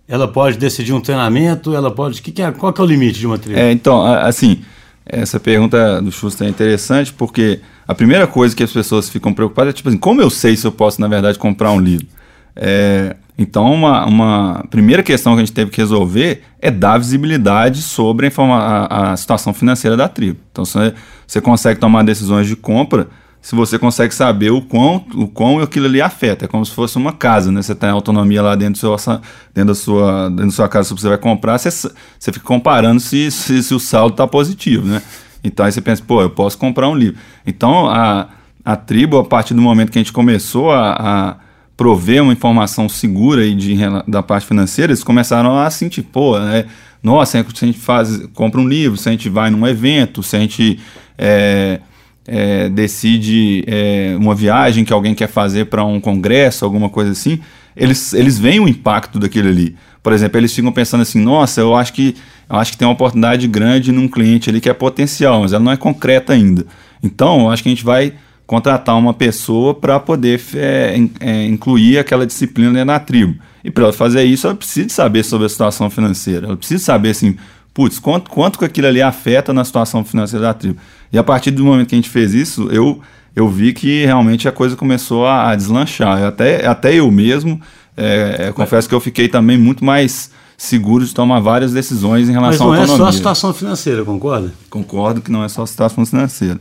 ela 0.07 0.29
pode 0.29 0.57
decidir 0.57 0.93
um 0.93 1.01
treinamento, 1.01 1.75
ela 1.75 1.91
pode. 1.91 2.21
Que 2.21 2.31
que 2.31 2.41
é, 2.41 2.51
qual 2.51 2.71
que 2.71 2.79
é 2.79 2.83
o 2.83 2.87
limite 2.87 3.19
de 3.19 3.27
uma 3.27 3.37
tribo? 3.37 3.59
É, 3.59 3.71
então, 3.71 4.05
assim, 4.05 4.61
essa 5.05 5.41
pergunta 5.41 6.01
do 6.01 6.11
Schuster 6.11 6.47
é 6.47 6.49
interessante 6.49 7.11
porque 7.11 7.59
a 7.85 7.93
primeira 7.93 8.27
coisa 8.27 8.55
que 8.55 8.63
as 8.63 8.71
pessoas 8.71 9.09
ficam 9.09 9.33
preocupadas 9.33 9.71
é 9.71 9.73
tipo 9.73 9.89
assim, 9.89 9.97
como 9.97 10.21
eu 10.21 10.29
sei 10.29 10.55
se 10.55 10.65
eu 10.65 10.71
posso, 10.71 11.01
na 11.01 11.07
verdade, 11.09 11.37
comprar 11.37 11.71
um 11.71 11.81
livro? 11.81 12.07
É, 12.55 13.15
então, 13.37 13.73
uma, 13.73 14.05
uma 14.05 14.65
primeira 14.69 15.03
questão 15.03 15.33
que 15.33 15.41
a 15.41 15.45
gente 15.45 15.53
teve 15.53 15.69
que 15.69 15.77
resolver 15.77 16.43
é 16.59 16.71
dar 16.71 16.97
visibilidade 16.97 17.81
sobre 17.81 18.27
a, 18.27 18.41
a, 18.41 19.11
a 19.11 19.17
situação 19.17 19.53
financeira 19.53 19.97
da 19.97 20.07
tribo. 20.07 20.39
Então, 20.51 20.63
você, 20.63 20.93
você 21.27 21.41
consegue 21.41 21.79
tomar 21.79 22.03
decisões 22.03 22.47
de 22.47 22.55
compra 22.55 23.09
se 23.41 23.53
você 23.53 23.77
consegue 23.77 24.15
saber 24.15 24.49
o 24.49 24.59
quão, 24.59 25.05
o 25.13 25.27
quão 25.27 25.59
aquilo 25.59 25.85
ali 25.85 26.01
afeta. 26.01 26.45
É 26.45 26.47
como 26.47 26.65
se 26.65 26.71
fosse 26.71 26.97
uma 26.97 27.13
casa, 27.13 27.51
né? 27.51 27.61
Você 27.61 27.75
tem 27.75 27.89
autonomia 27.89 28.41
lá 28.41 28.55
dentro, 28.55 28.73
do 28.73 28.97
seu, 28.97 29.19
dentro, 29.53 29.65
da, 29.67 29.75
sua, 29.75 30.29
dentro 30.29 30.45
da 30.47 30.51
sua 30.51 30.67
casa, 30.67 30.89
se 30.89 30.95
você 30.95 31.09
vai 31.09 31.17
comprar, 31.19 31.59
você, 31.59 31.69
você 31.69 32.31
fica 32.31 32.43
comparando 32.43 32.99
se, 32.99 33.29
se, 33.29 33.61
se 33.61 33.73
o 33.73 33.79
saldo 33.79 34.13
está 34.13 34.25
positivo, 34.25 34.87
né? 34.87 34.99
Então 35.43 35.63
aí 35.63 35.71
você 35.71 35.79
pensa, 35.79 36.01
pô, 36.07 36.23
eu 36.23 36.29
posso 36.31 36.57
comprar 36.57 36.89
um 36.89 36.95
livro. 36.95 37.19
Então 37.45 37.87
a, 37.87 38.29
a 38.63 38.75
tribo, 38.75 39.19
a 39.19 39.23
partir 39.23 39.53
do 39.53 39.61
momento 39.61 39.91
que 39.91 39.99
a 39.99 40.01
gente 40.01 40.11
começou 40.11 40.71
a, 40.71 40.95
a 40.99 41.44
prover 41.77 42.23
uma 42.23 42.33
informação 42.33 42.87
segura 42.87 43.41
aí 43.41 43.53
de, 43.53 43.75
da 44.07 44.23
parte 44.23 44.47
financeira, 44.47 44.91
eles 44.91 45.03
começaram 45.03 45.57
a 45.57 45.69
sentir, 45.69 46.03
pô, 46.03 46.39
né? 46.39 46.65
nossa, 47.03 47.43
se 47.53 47.63
a 47.63 47.65
gente 47.67 47.79
faz, 47.79 48.25
compra 48.33 48.59
um 48.59 48.67
livro, 48.67 48.97
se 48.97 49.07
a 49.09 49.11
gente 49.11 49.29
vai 49.29 49.49
num 49.49 49.67
evento, 49.67 50.23
se 50.23 50.35
a 50.35 50.39
gente 50.39 50.79
é, 51.17 51.79
é, 52.27 52.69
decide 52.69 53.63
é, 53.67 54.15
uma 54.17 54.33
viagem 54.33 54.83
que 54.83 54.93
alguém 54.93 55.13
quer 55.13 55.27
fazer 55.27 55.65
para 55.65 55.83
um 55.83 55.99
congresso, 55.99 56.65
alguma 56.65 56.89
coisa 56.89 57.11
assim, 57.11 57.39
eles, 57.75 58.13
eles 58.13 58.39
veem 58.39 58.59
o 58.59 58.67
impacto 58.67 59.19
daquilo 59.19 59.49
ali. 59.49 59.75
por 60.01 60.13
exemplo, 60.13 60.39
eles 60.39 60.53
ficam 60.53 60.71
pensando 60.71 61.01
assim, 61.01 61.21
nossa, 61.21 61.61
eu 61.61 61.75
acho 61.75 61.93
que 61.93 62.15
eu 62.49 62.57
acho 62.57 62.71
que 62.71 62.77
tem 62.77 62.87
uma 62.87 62.93
oportunidade 62.93 63.47
grande 63.47 63.91
num 63.91 64.07
cliente 64.07 64.49
ali 64.49 64.61
que 64.61 64.69
é 64.69 64.73
potencial, 64.73 65.41
mas 65.41 65.51
ela 65.51 65.63
não 65.63 65.71
é 65.71 65.77
concreta 65.77 66.31
ainda. 66.31 66.65
Então, 67.01 67.41
eu 67.41 67.49
acho 67.49 67.63
que 67.63 67.69
a 67.69 67.71
gente 67.71 67.83
vai 67.83 68.13
contratar 68.45 68.97
uma 68.97 69.13
pessoa 69.13 69.73
para 69.73 69.99
poder 69.99 70.39
é, 70.55 70.99
é, 71.19 71.45
incluir 71.45 71.97
aquela 71.97 72.25
disciplina 72.25 72.85
na 72.85 72.99
tribo. 72.99 73.39
E 73.63 73.71
para 73.71 73.85
ela 73.85 73.93
fazer 73.93 74.23
isso, 74.23 74.45
ela 74.45 74.55
precisa 74.55 74.89
saber 74.89 75.23
sobre 75.23 75.47
a 75.47 75.49
situação 75.49 75.89
financeira. 75.89 76.45
Ela 76.47 76.57
precisa 76.57 76.83
saber 76.83 77.09
assim, 77.09 77.35
putz, 77.73 77.97
quanto, 77.97 78.29
quanto 78.29 78.59
que 78.59 78.65
aquilo 78.65 78.87
ali 78.87 79.01
afeta 79.01 79.51
na 79.51 79.65
situação 79.65 80.05
financeira 80.05 80.45
da 80.45 80.53
tribo. 80.53 80.77
E 81.11 81.17
a 81.17 81.23
partir 81.23 81.51
do 81.51 81.65
momento 81.65 81.89
que 81.89 81.95
a 81.95 81.97
gente 81.97 82.09
fez 82.09 82.33
isso, 82.33 82.69
eu, 82.71 83.01
eu 83.35 83.49
vi 83.49 83.73
que 83.73 84.05
realmente 84.05 84.47
a 84.47 84.51
coisa 84.51 84.75
começou 84.75 85.25
a, 85.25 85.49
a 85.49 85.55
deslanchar. 85.55 86.23
Até, 86.23 86.67
até 86.67 86.93
eu 86.93 87.09
mesmo, 87.09 87.59
é, 87.97 88.51
confesso 88.53 88.87
que 88.87 88.93
eu 88.93 88.99
fiquei 88.99 89.27
também 89.27 89.57
muito 89.57 89.83
mais 89.83 90.29
seguro 90.55 91.03
de 91.03 91.13
tomar 91.13 91.39
várias 91.39 91.73
decisões 91.73 92.29
em 92.29 92.31
relação 92.31 92.67
à 92.67 92.77
autonomia. 92.77 92.81
Mas 92.81 92.89
não 92.89 92.95
é 92.95 92.97
só 92.97 93.09
a 93.09 93.11
situação 93.11 93.53
financeira, 93.53 94.05
concorda? 94.05 94.53
Concordo 94.69 95.19
que 95.19 95.31
não 95.31 95.43
é 95.43 95.49
só 95.49 95.63
a 95.63 95.67
situação 95.67 96.05
financeira. 96.05 96.59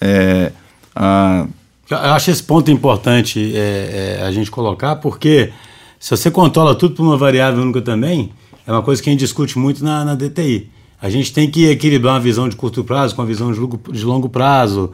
É, 0.00 0.52
a... 0.94 1.46
Eu 1.90 1.98
acho 1.98 2.30
esse 2.30 2.42
ponto 2.42 2.70
importante 2.70 3.52
é, 3.54 4.18
é, 4.20 4.24
a 4.24 4.30
gente 4.32 4.50
colocar, 4.50 4.96
porque 4.96 5.52
se 6.00 6.10
você 6.10 6.30
controla 6.30 6.74
tudo 6.74 6.94
por 6.94 7.02
uma 7.02 7.16
variável 7.16 7.62
única 7.62 7.82
também, 7.82 8.32
é 8.66 8.72
uma 8.72 8.82
coisa 8.82 9.02
que 9.02 9.10
a 9.10 9.12
gente 9.12 9.20
discute 9.20 9.58
muito 9.58 9.84
na, 9.84 10.04
na 10.04 10.14
DTI. 10.14 10.70
A 11.00 11.10
gente 11.10 11.32
tem 11.32 11.50
que 11.50 11.66
equilibrar 11.66 12.14
uma 12.14 12.20
visão 12.20 12.48
de 12.48 12.56
curto 12.56 12.82
prazo 12.82 13.14
com 13.14 13.20
a 13.20 13.24
visão 13.26 13.52
de 13.52 13.60
longo, 13.60 13.92
de 13.92 14.04
longo 14.04 14.28
prazo, 14.30 14.92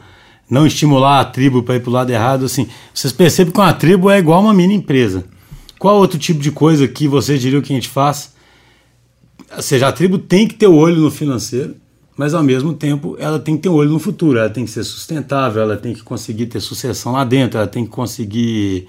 não 0.49 0.67
estimular 0.67 1.21
a 1.21 1.25
tribo 1.25 1.63
para 1.63 1.77
ir 1.77 1.81
para 1.81 1.91
o 1.91 1.93
lado 1.93 2.11
errado. 2.11 2.45
Assim, 2.45 2.67
vocês 2.93 3.13
percebem 3.13 3.53
que 3.53 3.61
uma 3.61 3.73
tribo 3.73 4.11
é 4.11 4.19
igual 4.19 4.41
uma 4.41 4.53
mini 4.53 4.75
empresa. 4.75 5.25
Qual 5.79 5.97
outro 5.97 6.19
tipo 6.19 6.41
de 6.41 6.51
coisa 6.51 6.89
que 6.89 7.07
vocês 7.07 7.41
diriam 7.41 7.63
que 7.63 7.73
a 7.73 7.77
gente 7.77 7.89
faz 7.89 8.35
ou 9.57 9.63
seja, 9.63 9.89
a 9.89 9.93
tribo 9.93 10.19
tem 10.19 10.47
que 10.47 10.55
ter 10.55 10.69
o 10.69 10.75
olho 10.75 11.01
no 11.01 11.11
financeiro, 11.11 11.75
mas 12.21 12.35
ao 12.35 12.43
mesmo 12.43 12.75
tempo 12.75 13.17
ela 13.19 13.39
tem 13.39 13.57
que 13.57 13.63
ter 13.63 13.71
o 13.71 13.73
olho 13.73 13.89
no 13.89 13.99
futuro, 13.99 14.39
ela 14.39 14.51
tem 14.51 14.67
que 14.67 14.71
ser 14.71 14.85
sustentável, 14.85 15.63
ela 15.63 15.79
tem 15.79 15.95
que 15.95 16.03
conseguir 16.03 16.45
ter 16.49 16.61
sucessão 16.61 17.13
lá 17.13 17.25
dentro, 17.25 17.57
ela 17.57 17.67
tem 17.67 17.83
que 17.83 17.91
conseguir 17.91 18.87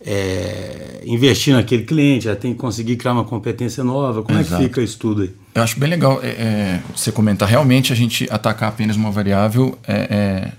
é, 0.00 1.02
investir 1.04 1.54
naquele 1.54 1.82
cliente, 1.82 2.28
ela 2.28 2.36
tem 2.36 2.54
que 2.54 2.58
conseguir 2.58 2.96
criar 2.96 3.12
uma 3.12 3.24
competência 3.24 3.84
nova. 3.84 4.22
Como 4.22 4.38
Exato. 4.38 4.54
é 4.54 4.56
que 4.56 4.64
fica 4.64 4.80
isso 4.80 4.98
tudo 4.98 5.20
aí? 5.20 5.30
Eu 5.54 5.62
acho 5.62 5.78
bem 5.78 5.90
legal 5.90 6.18
é, 6.22 6.28
é, 6.28 6.82
você 6.96 7.12
comentar. 7.12 7.46
Realmente 7.46 7.92
a 7.92 7.94
gente 7.94 8.26
atacar 8.30 8.70
apenas 8.70 8.96
uma 8.96 9.10
variável 9.10 9.76
é, 9.86 9.94
é 9.94 10.52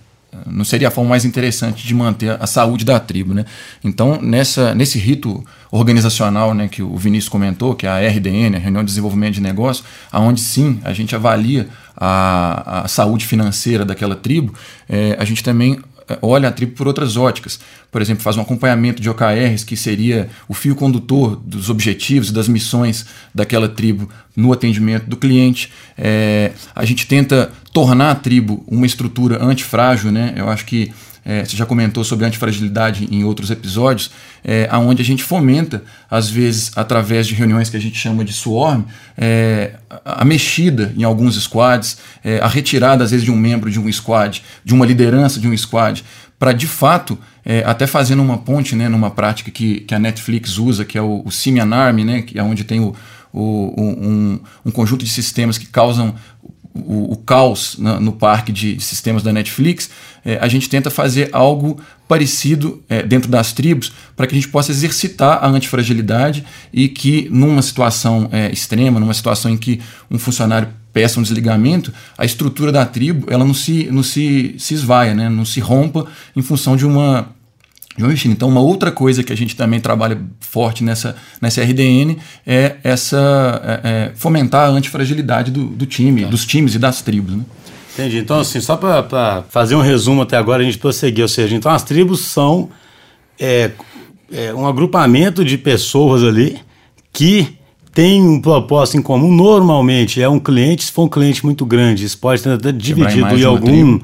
não 0.46 0.66
seria 0.66 0.88
a 0.88 0.92
forma 0.92 1.12
mais 1.12 1.25
interessante 1.25 1.86
de 1.86 1.94
manter 1.94 2.38
a 2.40 2.48
saúde 2.48 2.84
da 2.86 3.00
tribo. 3.00 3.34
Né? 3.34 3.46
Então, 3.84 4.20
nessa, 4.22 4.74
nesse 4.75 4.98
rito 4.98 5.44
organizacional 5.72 6.54
né, 6.54 6.68
que 6.68 6.82
o 6.82 6.96
Vinícius 6.98 7.30
comentou, 7.30 7.75
que 7.75 7.88
é 7.88 7.90
a 7.90 8.10
RDN, 8.10 8.56
a 8.56 8.60
Reunião 8.60 8.84
de 8.84 8.90
Desenvolvimento 8.90 9.36
de 9.36 9.42
Negócio, 9.42 9.84
aonde 10.12 10.42
sim 10.42 10.80
a 10.84 10.94
gente 10.94 11.16
avalia 11.16 11.68
a, 11.96 12.82
a 12.84 12.88
saúde 12.88 13.25
financeira 13.25 13.86
daquela 13.86 14.16
tribo, 14.16 14.54
é, 14.90 15.16
a 15.20 15.25
gente 15.25 15.44
também 15.44 15.80
olha 16.22 16.50
a 16.50 16.51
tribo 16.51 16.74
por 16.74 16.88
outras 16.88 17.17
óticas. 17.17 17.60
Por 17.91 18.01
exemplo, 18.01 18.24
faz 18.24 18.38
um 18.38 18.41
acompanhamento 18.41 19.01
de 19.01 19.10
OKRs, 19.10 19.63
que 19.63 19.77
seria 19.77 20.29
o 20.48 20.53
fio 20.53 20.75
condutor 20.75 21.36
dos 21.36 21.69
objetivos 21.69 22.29
e 22.29 22.33
das 22.33 22.48
missões 22.48 23.05
daquela 23.33 23.69
tribo 23.69 24.10
no 24.36 24.51
atendimento 24.51 25.05
do 25.05 25.17
cliente. 25.17 25.72
É, 25.98 26.51
a 26.75 26.86
gente 26.86 27.07
tenta 27.07 27.51
tornar 27.72 28.12
a 28.12 28.15
tribo 28.15 28.63
uma 28.67 28.86
estrutura 28.86 29.43
antifrágil, 29.43 30.12
né? 30.12 30.33
Eu 30.36 30.50
acho 30.50 30.65
que 30.65 30.91
é, 31.25 31.46
você 31.46 31.56
já 31.56 31.65
comentou 31.65 32.03
sobre 32.03 32.25
antifragilidade 32.25 33.08
em 33.12 33.24
outros 33.24 33.50
episódios, 33.50 34.12
é, 34.44 34.70
onde 34.77 35.01
a 35.01 35.06
gente 35.06 35.24
fomenta, 35.24 35.84
às 36.10 36.30
vezes, 36.30 36.72
através 36.75 37.27
de 37.27 37.34
reuniões 37.34 37.70
que 37.70 37.77
a 37.77 37.80
gente 37.80 37.98
chama 37.98 38.24
de 38.25 38.34
swarm, 38.34 38.84
é, 39.18 39.75
a 40.03 40.25
mexida 40.25 40.94
em 40.98 41.03
alguns 41.03 41.42
squads, 41.42 41.98
é, 42.24 42.39
a 42.39 42.48
retirada, 42.48 43.03
às 43.03 43.12
vezes, 43.12 43.25
de 43.25 43.32
um 43.32 43.38
membro 43.38 43.72
de 43.72 43.80
um 43.80 43.92
squad, 43.92 44.44
de 44.63 44.74
uma 44.74 44.86
liderança 44.86 45.39
de 45.39 45.48
um 45.48 45.56
squad, 45.56 46.03
para 46.38 46.51
de 46.51 46.68
fato, 46.68 47.18
é, 47.46 47.63
até 47.65 47.88
fazendo 47.88 48.22
uma 48.22 48.38
ponte 48.38 48.75
né, 48.75 48.89
numa 48.89 49.10
prática 49.10 49.50
que, 49.50 49.82
que 49.82 49.96
a 49.96 50.00
Netflix 50.00 50.58
usa, 50.58 50.84
que 50.84 50.98
é 50.98 51.01
o, 51.01 51.22
o 51.25 51.32
Simian 51.32 51.74
Army, 51.74 52.03
né, 52.03 52.22
que 52.22 52.38
é 52.38 52.44
onde 52.44 52.65
tem 52.65 52.82
o, 52.82 52.94
o, 53.32 53.74
um, 53.82 54.39
um 54.65 54.72
conjunto 54.72 55.06
de 55.06 55.12
sistemas 55.12 55.58
que 55.58 55.65
causam 55.65 56.15
o, 56.74 57.13
o 57.13 57.18
caos 57.18 57.77
na, 57.77 58.00
no 58.00 58.13
parque 58.13 58.51
de 58.51 58.80
sistemas 58.80 59.22
da 59.22 59.32
Netflix, 59.32 59.89
é, 60.25 60.38
a 60.42 60.48
gente 60.48 60.68
tenta 60.70 60.89
fazer 60.89 61.30
algo 61.32 61.80
parecido 62.08 62.84
é, 62.89 63.03
dentro 63.03 63.30
das 63.30 63.53
tribos 63.53 63.92
para 64.15 64.27
que 64.27 64.34
a 64.34 64.38
gente 64.38 64.50
possa 64.50 64.72
exercitar 64.72 65.44
a 65.44 65.48
antifragilidade 65.48 66.44
e 66.72 66.88
que 66.88 67.27
numa 67.32 67.62
situação 67.62 68.30
é, 68.32 68.51
extrema, 68.51 69.00
numa 69.00 69.13
situação 69.13 69.51
em 69.51 69.58
que 69.58 69.80
um 70.10 70.18
funcionário 70.18 70.70
peça 70.92 71.20
um 71.20 71.24
desligamento, 71.24 71.92
a 72.18 72.24
estrutura 72.24 72.72
da 72.72 72.86
tribo 72.86 73.25
ela 73.30 73.44
não 73.44 73.53
se, 73.53 73.89
não 73.92 74.03
se, 74.03 74.56
se 74.60 74.75
esvaia, 74.75 75.13
né? 75.13 75.27
não 75.27 75.44
se 75.44 75.60
rompa 75.60 76.06
em 76.36 76.42
função 76.42 76.75
de 76.77 76.86
uma. 76.86 77.30
Então, 78.25 78.50
uma 78.50 78.62
outra 78.62 78.91
coisa 78.91 79.23
que 79.23 79.31
a 79.31 79.38
gente 79.38 79.55
também 79.55 79.79
trabalha 79.79 80.19
forte 80.39 80.83
nessa, 80.83 81.15
nessa 81.39 81.62
RDN 81.62 82.17
é 82.45 82.77
essa 82.83 83.62
é, 83.63 83.89
é, 83.89 84.12
fomentar 84.15 84.67
a 84.67 84.69
antifragilidade 84.69 85.51
do, 85.51 85.65
do 85.65 85.85
time, 85.85 86.23
tá. 86.23 86.27
dos 86.29 86.45
times 86.45 86.73
e 86.73 86.79
das 86.79 87.01
tribos. 87.01 87.35
Né? 87.35 87.43
Entendi. 87.93 88.17
Então, 88.17 88.39
assim, 88.39 88.59
só 88.59 88.75
para 88.75 89.43
fazer 89.50 89.75
um 89.75 89.81
resumo 89.81 90.23
até 90.23 90.38
agora, 90.38 90.63
a 90.63 90.65
gente 90.65 90.79
prosseguir. 90.79 91.21
Ou 91.21 91.27
seja, 91.27 91.55
então 91.55 91.71
as 91.71 91.83
tribos 91.83 92.21
são 92.21 92.69
é, 93.39 93.71
é 94.31 94.53
um 94.53 94.65
agrupamento 94.65 95.45
de 95.45 95.57
pessoas 95.57 96.23
ali 96.23 96.59
que 97.12 97.55
tem 97.93 98.21
um 98.23 98.41
propósito 98.41 98.97
em 98.97 99.01
comum. 99.03 99.31
Normalmente 99.31 100.19
é 100.19 100.27
um 100.27 100.39
cliente, 100.39 100.85
se 100.85 100.91
for 100.91 101.03
um 101.03 101.09
cliente 101.09 101.45
muito 101.45 101.63
grande, 101.65 102.05
isso 102.05 102.17
pode 102.17 102.41
ter 102.41 102.73
dividido 102.73 103.38
em 103.38 103.43
algum 103.43 104.00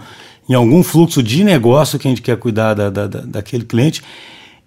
em 0.49 0.55
algum 0.55 0.81
fluxo 0.81 1.21
de 1.21 1.43
negócio 1.43 1.99
que 1.99 2.07
a 2.07 2.09
gente 2.09 2.23
quer 2.23 2.35
cuidar 2.35 2.73
da, 2.73 2.89
da, 2.89 3.05
daquele 3.05 3.63
cliente. 3.63 4.01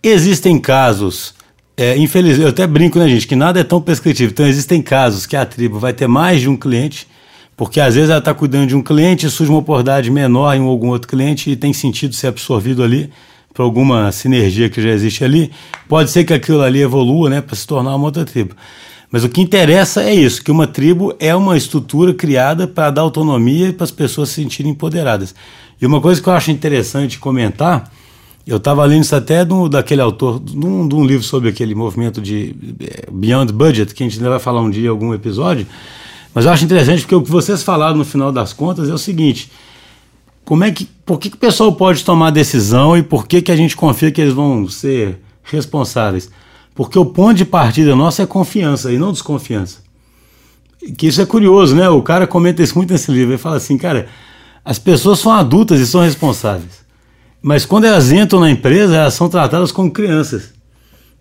Existem 0.00 0.58
casos, 0.58 1.34
é, 1.76 1.96
infelizmente, 1.96 2.42
eu 2.42 2.48
até 2.48 2.66
brinco, 2.66 2.98
né, 3.00 3.08
gente, 3.08 3.26
que 3.26 3.34
nada 3.34 3.58
é 3.58 3.64
tão 3.64 3.82
prescritivo. 3.82 4.30
Então, 4.30 4.46
existem 4.46 4.80
casos 4.80 5.26
que 5.26 5.36
a 5.36 5.44
tribo 5.44 5.80
vai 5.80 5.92
ter 5.92 6.06
mais 6.06 6.40
de 6.40 6.48
um 6.48 6.56
cliente, 6.56 7.08
porque 7.56 7.80
às 7.80 7.96
vezes 7.96 8.10
ela 8.10 8.20
está 8.20 8.32
cuidando 8.32 8.68
de 8.68 8.76
um 8.76 8.82
cliente 8.82 9.28
surge 9.28 9.50
uma 9.50 9.58
oportunidade 9.58 10.10
menor 10.10 10.54
em 10.54 10.60
algum 10.60 10.88
outro 10.88 11.08
cliente 11.08 11.50
e 11.50 11.56
tem 11.56 11.72
sentido 11.72 12.14
ser 12.14 12.28
absorvido 12.28 12.82
ali 12.82 13.10
por 13.52 13.62
alguma 13.62 14.10
sinergia 14.12 14.70
que 14.70 14.80
já 14.80 14.90
existe 14.90 15.24
ali. 15.24 15.50
Pode 15.88 16.10
ser 16.10 16.24
que 16.24 16.32
aquilo 16.32 16.62
ali 16.62 16.80
evolua 16.80 17.28
né, 17.28 17.40
para 17.40 17.54
se 17.54 17.66
tornar 17.66 17.94
uma 17.94 18.06
outra 18.06 18.24
tribo. 18.24 18.54
Mas 19.10 19.24
o 19.24 19.28
que 19.28 19.42
interessa 19.42 20.02
é 20.02 20.14
isso, 20.14 20.42
que 20.42 20.50
uma 20.50 20.66
tribo 20.66 21.14
é 21.20 21.34
uma 21.34 21.54
estrutura 21.54 22.14
criada 22.14 22.66
para 22.66 22.90
dar 22.90 23.02
autonomia 23.02 23.68
e 23.68 23.72
para 23.72 23.84
as 23.84 23.90
pessoas 23.90 24.30
se 24.30 24.36
sentirem 24.36 24.72
empoderadas. 24.72 25.34
E 25.82 25.86
uma 25.86 26.00
coisa 26.00 26.22
que 26.22 26.28
eu 26.28 26.32
acho 26.32 26.52
interessante 26.52 27.18
comentar, 27.18 27.92
eu 28.46 28.58
estava 28.58 28.84
lendo 28.84 29.02
isso 29.02 29.16
até 29.16 29.44
do, 29.44 29.68
daquele 29.68 30.00
autor, 30.00 30.38
de 30.38 30.56
um, 30.56 30.86
de 30.86 30.94
um, 30.94 31.04
livro 31.04 31.24
sobre 31.24 31.48
aquele 31.48 31.74
movimento 31.74 32.20
de 32.20 32.54
eh, 32.78 33.08
Beyond 33.10 33.52
Budget, 33.52 33.92
que 33.92 34.04
a 34.04 34.06
gente 34.06 34.18
ainda 34.18 34.30
vai 34.30 34.38
falar 34.38 34.60
um 34.60 34.70
dia 34.70 34.86
em 34.86 34.88
algum 34.88 35.12
episódio, 35.12 35.66
mas 36.32 36.44
eu 36.44 36.52
acho 36.52 36.64
interessante 36.64 37.00
porque 37.00 37.16
o 37.16 37.20
que 37.20 37.30
vocês 37.30 37.64
falaram 37.64 37.96
no 37.96 38.04
final 38.04 38.30
das 38.30 38.52
contas 38.52 38.88
é 38.88 38.94
o 38.94 38.98
seguinte, 38.98 39.50
como 40.44 40.62
é 40.62 40.70
que, 40.70 40.84
por 41.04 41.18
que, 41.18 41.30
que 41.30 41.36
o 41.36 41.38
pessoal 41.38 41.72
pode 41.72 42.04
tomar 42.04 42.30
decisão 42.30 42.96
e 42.96 43.02
por 43.02 43.26
que, 43.26 43.42
que 43.42 43.50
a 43.50 43.56
gente 43.56 43.74
confia 43.74 44.12
que 44.12 44.20
eles 44.20 44.34
vão 44.34 44.68
ser 44.68 45.18
responsáveis? 45.42 46.30
Porque 46.76 46.96
o 46.96 47.04
ponto 47.04 47.34
de 47.34 47.44
partida 47.44 47.96
nosso 47.96 48.22
é 48.22 48.26
confiança 48.26 48.92
e 48.92 48.98
não 48.98 49.10
desconfiança. 49.10 49.82
Que 50.96 51.08
isso 51.08 51.20
é 51.20 51.26
curioso, 51.26 51.74
né? 51.74 51.88
O 51.88 52.02
cara 52.02 52.24
comenta 52.24 52.62
isso 52.62 52.76
muito 52.76 52.92
nesse 52.92 53.10
livro. 53.10 53.32
Ele 53.32 53.38
fala 53.38 53.56
assim, 53.56 53.76
cara, 53.76 54.08
as 54.64 54.78
pessoas 54.78 55.18
são 55.18 55.32
adultas 55.32 55.80
e 55.80 55.86
são 55.86 56.02
responsáveis. 56.02 56.82
Mas 57.42 57.66
quando 57.66 57.84
elas 57.84 58.12
entram 58.12 58.40
na 58.40 58.50
empresa, 58.50 58.96
elas 58.96 59.14
são 59.14 59.28
tratadas 59.28 59.72
como 59.72 59.90
crianças. 59.90 60.52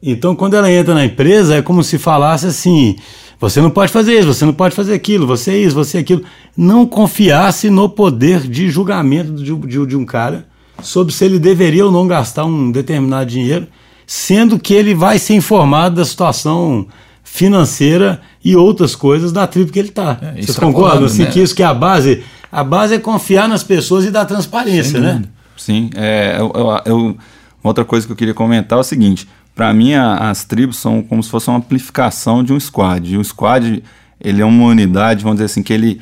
Então, 0.04 0.36
quando 0.36 0.56
ela 0.56 0.72
entra 0.72 0.94
na 0.94 1.06
empresa, 1.06 1.56
é 1.56 1.62
como 1.62 1.84
se 1.84 1.98
falasse 1.98 2.46
assim: 2.46 2.96
você 3.40 3.60
não 3.62 3.70
pode 3.70 3.92
fazer 3.92 4.20
isso, 4.20 4.34
você 4.34 4.46
não 4.46 4.54
pode 4.54 4.76
fazer 4.76 4.94
aquilo, 4.94 5.26
você 5.26 5.52
é 5.52 5.58
isso, 5.58 5.76
você 5.76 5.98
é 5.98 6.02
aquilo. 6.02 6.24
Não 6.56 6.86
confiasse 6.86 7.70
no 7.70 7.90
poder 7.90 8.42
de 8.42 8.70
julgamento 8.70 9.34
de, 9.34 9.56
de, 9.56 9.86
de 9.86 9.96
um 9.96 10.06
cara 10.06 10.46
sobre 10.82 11.14
se 11.14 11.26
ele 11.26 11.40
deveria 11.40 11.86
ou 11.86 11.92
não 11.92 12.08
gastar 12.08 12.46
um 12.46 12.72
determinado 12.72 13.30
dinheiro, 13.30 13.68
sendo 14.06 14.60
que 14.60 14.74
ele 14.74 14.94
vai 14.94 15.20
ser 15.20 15.36
informado 15.36 15.96
da 15.96 16.06
situação 16.06 16.88
financeira 17.24 18.22
e 18.44 18.56
outras 18.56 18.96
coisas 18.96 19.32
da 19.32 19.48
tribo 19.48 19.72
que 19.72 19.80
ele 19.80 19.90
está. 19.90 20.20
É, 20.22 20.42
Vocês 20.42 20.58
concordam? 20.58 21.06
Assim, 21.06 21.24
né? 21.24 21.32
que 21.32 21.40
isso 21.40 21.56
que 21.56 21.64
é 21.64 21.66
a 21.66 21.74
base 21.74 22.24
a 22.51 22.63
base 22.63 22.96
é 22.96 23.00
confiar 23.00 23.48
nas 23.48 23.63
pessoas 23.63 24.05
e 24.05 24.12
dar 24.12 24.25
transparência, 24.25 25.00
né? 25.00 25.24
Sim, 25.55 25.89
é, 25.96 26.38
eu, 26.39 26.51
eu, 26.55 26.81
eu, 26.86 27.17
outra 27.63 27.86
coisa 27.86 28.05
que 28.05 28.12
eu 28.12 28.15
queria 28.15 28.34
comentar 28.34 28.77
é 28.77 28.81
o 28.81 28.84
seguinte: 28.84 29.27
para 29.55 29.74
mim, 29.74 29.93
a, 29.93 30.29
as 30.29 30.43
tribos 30.43 30.77
são 30.77 31.01
como 31.01 31.22
se 31.22 31.29
fosse 31.29 31.48
uma 31.50 31.58
amplificação 31.58 32.43
de 32.43 32.51
um 32.51 32.60
squad. 32.60 33.13
E 33.13 33.17
o 33.17 33.24
squad 33.24 33.84
ele 34.20 34.41
é 34.41 34.46
uma 34.46 34.65
unidade, 34.65 35.24
vamos 35.24 35.38
dizer 35.38 35.46
assim, 35.46 35.63
que 35.63 35.74
ele, 35.74 36.01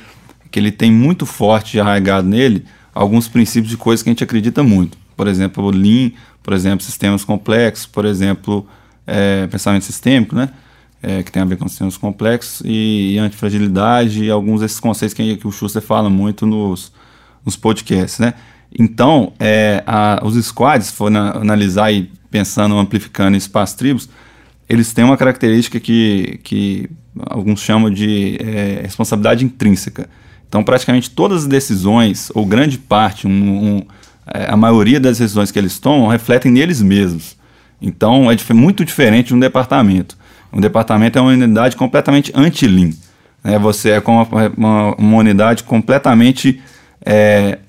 que 0.51 0.59
ele 0.59 0.71
tem 0.71 0.91
muito 0.91 1.25
forte 1.25 1.79
arraigado 1.79 2.27
nele 2.27 2.65
alguns 2.93 3.27
princípios 3.27 3.69
de 3.69 3.77
coisas 3.77 4.03
que 4.03 4.09
a 4.09 4.11
gente 4.11 4.23
acredita 4.23 4.63
muito. 4.63 4.97
Por 5.15 5.27
exemplo, 5.27 5.63
o 5.63 5.69
Lean, 5.69 6.11
por 6.41 6.53
exemplo, 6.53 6.83
sistemas 6.83 7.23
complexos, 7.23 7.85
por 7.85 8.05
exemplo, 8.05 8.67
é, 9.05 9.47
pensamento 9.47 9.85
sistêmico, 9.85 10.35
né? 10.35 10.49
É, 11.01 11.23
que 11.23 11.31
tem 11.31 11.41
a 11.41 11.45
ver 11.45 11.57
com 11.57 11.67
sistemas 11.67 11.97
complexos, 11.97 12.61
e, 12.65 13.13
e 13.13 13.19
antifragilidade, 13.19 14.23
e 14.23 14.29
alguns 14.29 14.61
desses 14.61 14.79
conceitos 14.79 15.13
que, 15.13 15.37
que 15.37 15.47
o 15.47 15.51
Schuster 15.51 15.81
fala 15.81 16.09
muito 16.09 16.45
nos, 16.45 16.91
nos 17.45 17.55
podcasts, 17.55 18.19
né? 18.19 18.33
Então, 18.77 19.33
é, 19.39 19.83
a, 19.87 20.21
os 20.23 20.35
squads, 20.45 20.87
se 20.87 20.93
for 20.93 21.09
na, 21.09 21.37
analisar 21.37 21.91
e 21.91 22.11
pensando, 22.29 22.77
amplificando 22.77 23.35
espaço 23.35 23.77
tribos, 23.77 24.07
eles 24.67 24.93
têm 24.93 25.03
uma 25.03 25.17
característica 25.17 25.79
que, 25.79 26.39
que 26.43 26.89
alguns 27.19 27.61
chamam 27.61 27.89
de 27.89 28.37
é, 28.39 28.81
responsabilidade 28.83 29.43
intrínseca. 29.43 30.07
Então, 30.47 30.63
praticamente 30.63 31.09
todas 31.09 31.43
as 31.43 31.47
decisões, 31.47 32.31
ou 32.35 32.45
grande 32.45 32.77
parte, 32.77 33.25
um, 33.25 33.31
um, 33.31 33.81
é, 34.27 34.51
a 34.51 34.55
maioria 34.55 34.99
das 34.99 35.17
decisões 35.17 35.49
que 35.51 35.57
eles 35.57 35.79
tomam, 35.79 36.07
refletem 36.07 36.51
neles 36.51 36.81
mesmos. 36.81 37.35
Então, 37.81 38.29
é 38.29 38.35
dif 38.35 38.53
muito 38.53 38.85
diferente 38.85 39.27
de 39.27 39.35
um 39.35 39.39
departamento. 39.39 40.17
Um 40.51 40.59
departamento 40.59 41.17
é 41.17 41.21
uma 41.21 41.31
unidade 41.31 41.75
completamente 41.75 42.31
anti-lean. 42.35 42.91
Né? 43.43 43.59
Você 43.59 43.91
é 43.91 44.01
como 44.01 44.27
uma, 44.57 44.95
uma, 44.95 45.17
unidade 45.17 45.63
completamente 45.63 46.61
é, 47.05 47.59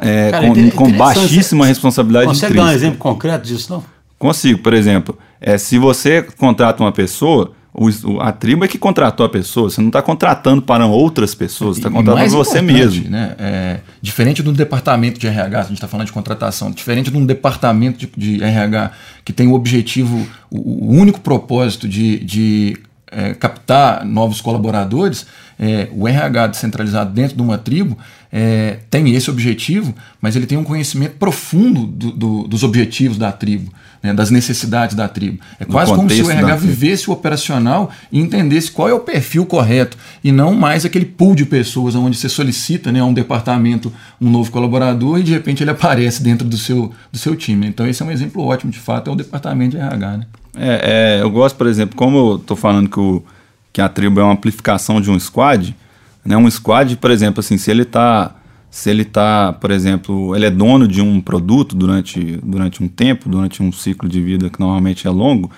é, 0.00 0.30
Cara, 0.30 0.46
com, 0.46 0.70
com 0.70 0.92
baixíssima 0.92 1.66
responsabilidade 1.66 2.26
Consegue 2.26 2.54
dar 2.54 2.64
um 2.66 2.70
exemplo 2.70 2.98
concreto 2.98 3.46
disso, 3.46 3.72
não? 3.72 3.84
Consigo, 4.18 4.60
por 4.60 4.72
exemplo, 4.72 5.18
é, 5.40 5.58
se 5.58 5.78
você 5.78 6.22
contrata 6.22 6.82
uma 6.82 6.92
pessoa, 6.92 7.52
o, 7.74 8.20
a 8.20 8.30
tribo 8.32 8.66
é 8.66 8.68
que 8.68 8.76
contratou 8.76 9.24
a 9.24 9.28
pessoa, 9.30 9.70
você 9.70 9.80
não 9.80 9.88
está 9.88 10.02
contratando 10.02 10.60
para 10.60 10.86
outras 10.86 11.34
pessoas, 11.34 11.76
você 11.76 11.80
está 11.80 11.90
contratando 11.90 12.30
você 12.30 12.60
mesmo. 12.60 13.08
Né? 13.08 13.34
É, 13.38 13.80
diferente 14.00 14.42
do 14.42 14.52
departamento 14.52 15.18
de 15.18 15.26
RH, 15.26 15.58
a 15.58 15.62
gente 15.62 15.74
está 15.74 15.88
falando 15.88 16.06
de 16.06 16.12
contratação, 16.12 16.70
diferente 16.70 17.10
de 17.10 17.16
um 17.16 17.24
departamento 17.24 17.98
de, 17.98 18.36
de 18.36 18.44
RH 18.44 18.92
que 19.24 19.32
tem 19.32 19.48
o 19.48 19.54
objetivo, 19.54 20.26
o, 20.50 20.86
o 20.86 20.92
único 20.92 21.20
propósito 21.20 21.88
de, 21.88 22.18
de 22.18 22.76
é, 23.10 23.32
captar 23.32 24.04
novos 24.04 24.42
colaboradores, 24.42 25.26
é, 25.58 25.88
o 25.92 26.06
RH 26.06 26.48
descentralizado 26.48 27.10
dentro 27.12 27.36
de 27.36 27.42
uma 27.42 27.56
tribo 27.56 27.96
é, 28.32 28.78
tem 28.88 29.14
esse 29.14 29.30
objetivo, 29.30 29.94
mas 30.20 30.34
ele 30.34 30.46
tem 30.46 30.56
um 30.56 30.64
conhecimento 30.64 31.16
profundo 31.18 31.86
do, 31.86 32.10
do, 32.10 32.42
dos 32.48 32.62
objetivos 32.62 33.18
da 33.18 33.30
tribo, 33.30 33.70
né, 34.02 34.14
das 34.14 34.30
necessidades 34.30 34.96
da 34.96 35.06
tribo. 35.06 35.38
É 35.60 35.66
quase 35.66 35.94
como 35.94 36.08
se 36.08 36.22
o 36.22 36.30
RH 36.30 36.56
vivesse 36.56 37.10
o 37.10 37.12
operacional 37.12 37.90
e 38.10 38.18
entendesse 38.18 38.70
qual 38.70 38.88
é 38.88 38.94
o 38.94 39.00
perfil 39.00 39.44
correto 39.44 39.98
e 40.24 40.32
não 40.32 40.54
mais 40.54 40.86
aquele 40.86 41.04
pool 41.04 41.34
de 41.34 41.44
pessoas 41.44 41.94
onde 41.94 42.16
você 42.16 42.28
solicita 42.28 42.90
né, 42.90 43.00
a 43.00 43.04
um 43.04 43.12
departamento 43.12 43.92
um 44.18 44.30
novo 44.30 44.50
colaborador 44.50 45.18
e 45.18 45.22
de 45.22 45.32
repente 45.32 45.62
ele 45.62 45.70
aparece 45.70 46.22
dentro 46.22 46.48
do 46.48 46.56
seu, 46.56 46.90
do 47.12 47.18
seu 47.18 47.36
time. 47.36 47.66
Então 47.66 47.86
esse 47.86 48.02
é 48.02 48.06
um 48.06 48.10
exemplo 48.10 48.42
ótimo, 48.42 48.72
de 48.72 48.78
fato, 48.78 49.10
é 49.10 49.12
o 49.12 49.16
departamento 49.16 49.76
de 49.76 49.82
RH. 49.82 50.16
Né? 50.16 50.26
É, 50.56 51.18
é, 51.18 51.22
eu 51.22 51.30
gosto, 51.30 51.56
por 51.56 51.66
exemplo, 51.66 51.96
como 51.96 52.16
eu 52.16 52.36
estou 52.36 52.56
falando 52.56 52.88
que, 52.88 52.98
o, 52.98 53.22
que 53.70 53.80
a 53.82 53.90
tribo 53.90 54.20
é 54.20 54.24
uma 54.24 54.32
amplificação 54.32 55.02
de 55.02 55.10
um 55.10 55.20
squad, 55.20 55.76
né, 56.24 56.36
um 56.36 56.50
squad, 56.50 56.96
por 56.96 57.10
exemplo, 57.10 57.40
assim, 57.40 57.58
se 57.58 57.70
ele 57.70 57.82
está 57.82 58.36
se 58.70 58.88
ele 58.88 59.02
está, 59.02 59.52
por 59.52 59.70
exemplo, 59.70 60.34
ele 60.34 60.46
é 60.46 60.50
dono 60.50 60.88
de 60.88 61.02
um 61.02 61.20
produto 61.20 61.76
durante, 61.76 62.40
durante 62.42 62.82
um 62.82 62.88
tempo, 62.88 63.28
durante 63.28 63.62
um 63.62 63.70
ciclo 63.70 64.08
de 64.08 64.18
vida 64.18 64.48
que 64.48 64.58
normalmente 64.58 65.06
é 65.06 65.10
longo, 65.10 65.50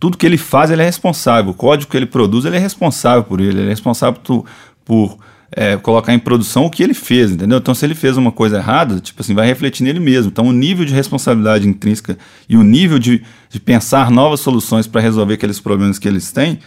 tudo 0.00 0.16
que 0.16 0.24
ele 0.24 0.38
faz 0.38 0.70
ele 0.70 0.80
é 0.80 0.84
responsável. 0.86 1.50
O 1.50 1.54
código 1.54 1.90
que 1.90 1.96
ele 1.98 2.06
produz 2.06 2.46
ele 2.46 2.56
é 2.56 2.58
responsável 2.58 3.24
por 3.24 3.42
ele, 3.42 3.58
ele 3.58 3.66
é 3.66 3.68
responsável 3.68 4.18
por, 4.18 4.46
por 4.86 5.18
é, 5.54 5.76
colocar 5.76 6.14
em 6.14 6.18
produção 6.18 6.64
o 6.64 6.70
que 6.70 6.82
ele 6.82 6.94
fez, 6.94 7.30
entendeu? 7.30 7.58
Então, 7.58 7.74
se 7.74 7.84
ele 7.84 7.94
fez 7.94 8.16
uma 8.16 8.32
coisa 8.32 8.56
errada, 8.56 9.00
tipo 9.00 9.20
assim, 9.20 9.34
vai 9.34 9.46
refletir 9.46 9.84
nele 9.84 10.00
mesmo. 10.00 10.30
Então, 10.30 10.46
o 10.46 10.52
nível 10.52 10.86
de 10.86 10.94
responsabilidade 10.94 11.68
intrínseca 11.68 12.16
e 12.48 12.56
o 12.56 12.62
nível 12.62 12.98
de, 12.98 13.22
de 13.50 13.60
pensar 13.60 14.10
novas 14.10 14.40
soluções 14.40 14.86
para 14.86 15.02
resolver 15.02 15.34
aqueles 15.34 15.60
problemas 15.60 15.98
que 15.98 16.08
eles 16.08 16.32
têm 16.32 16.58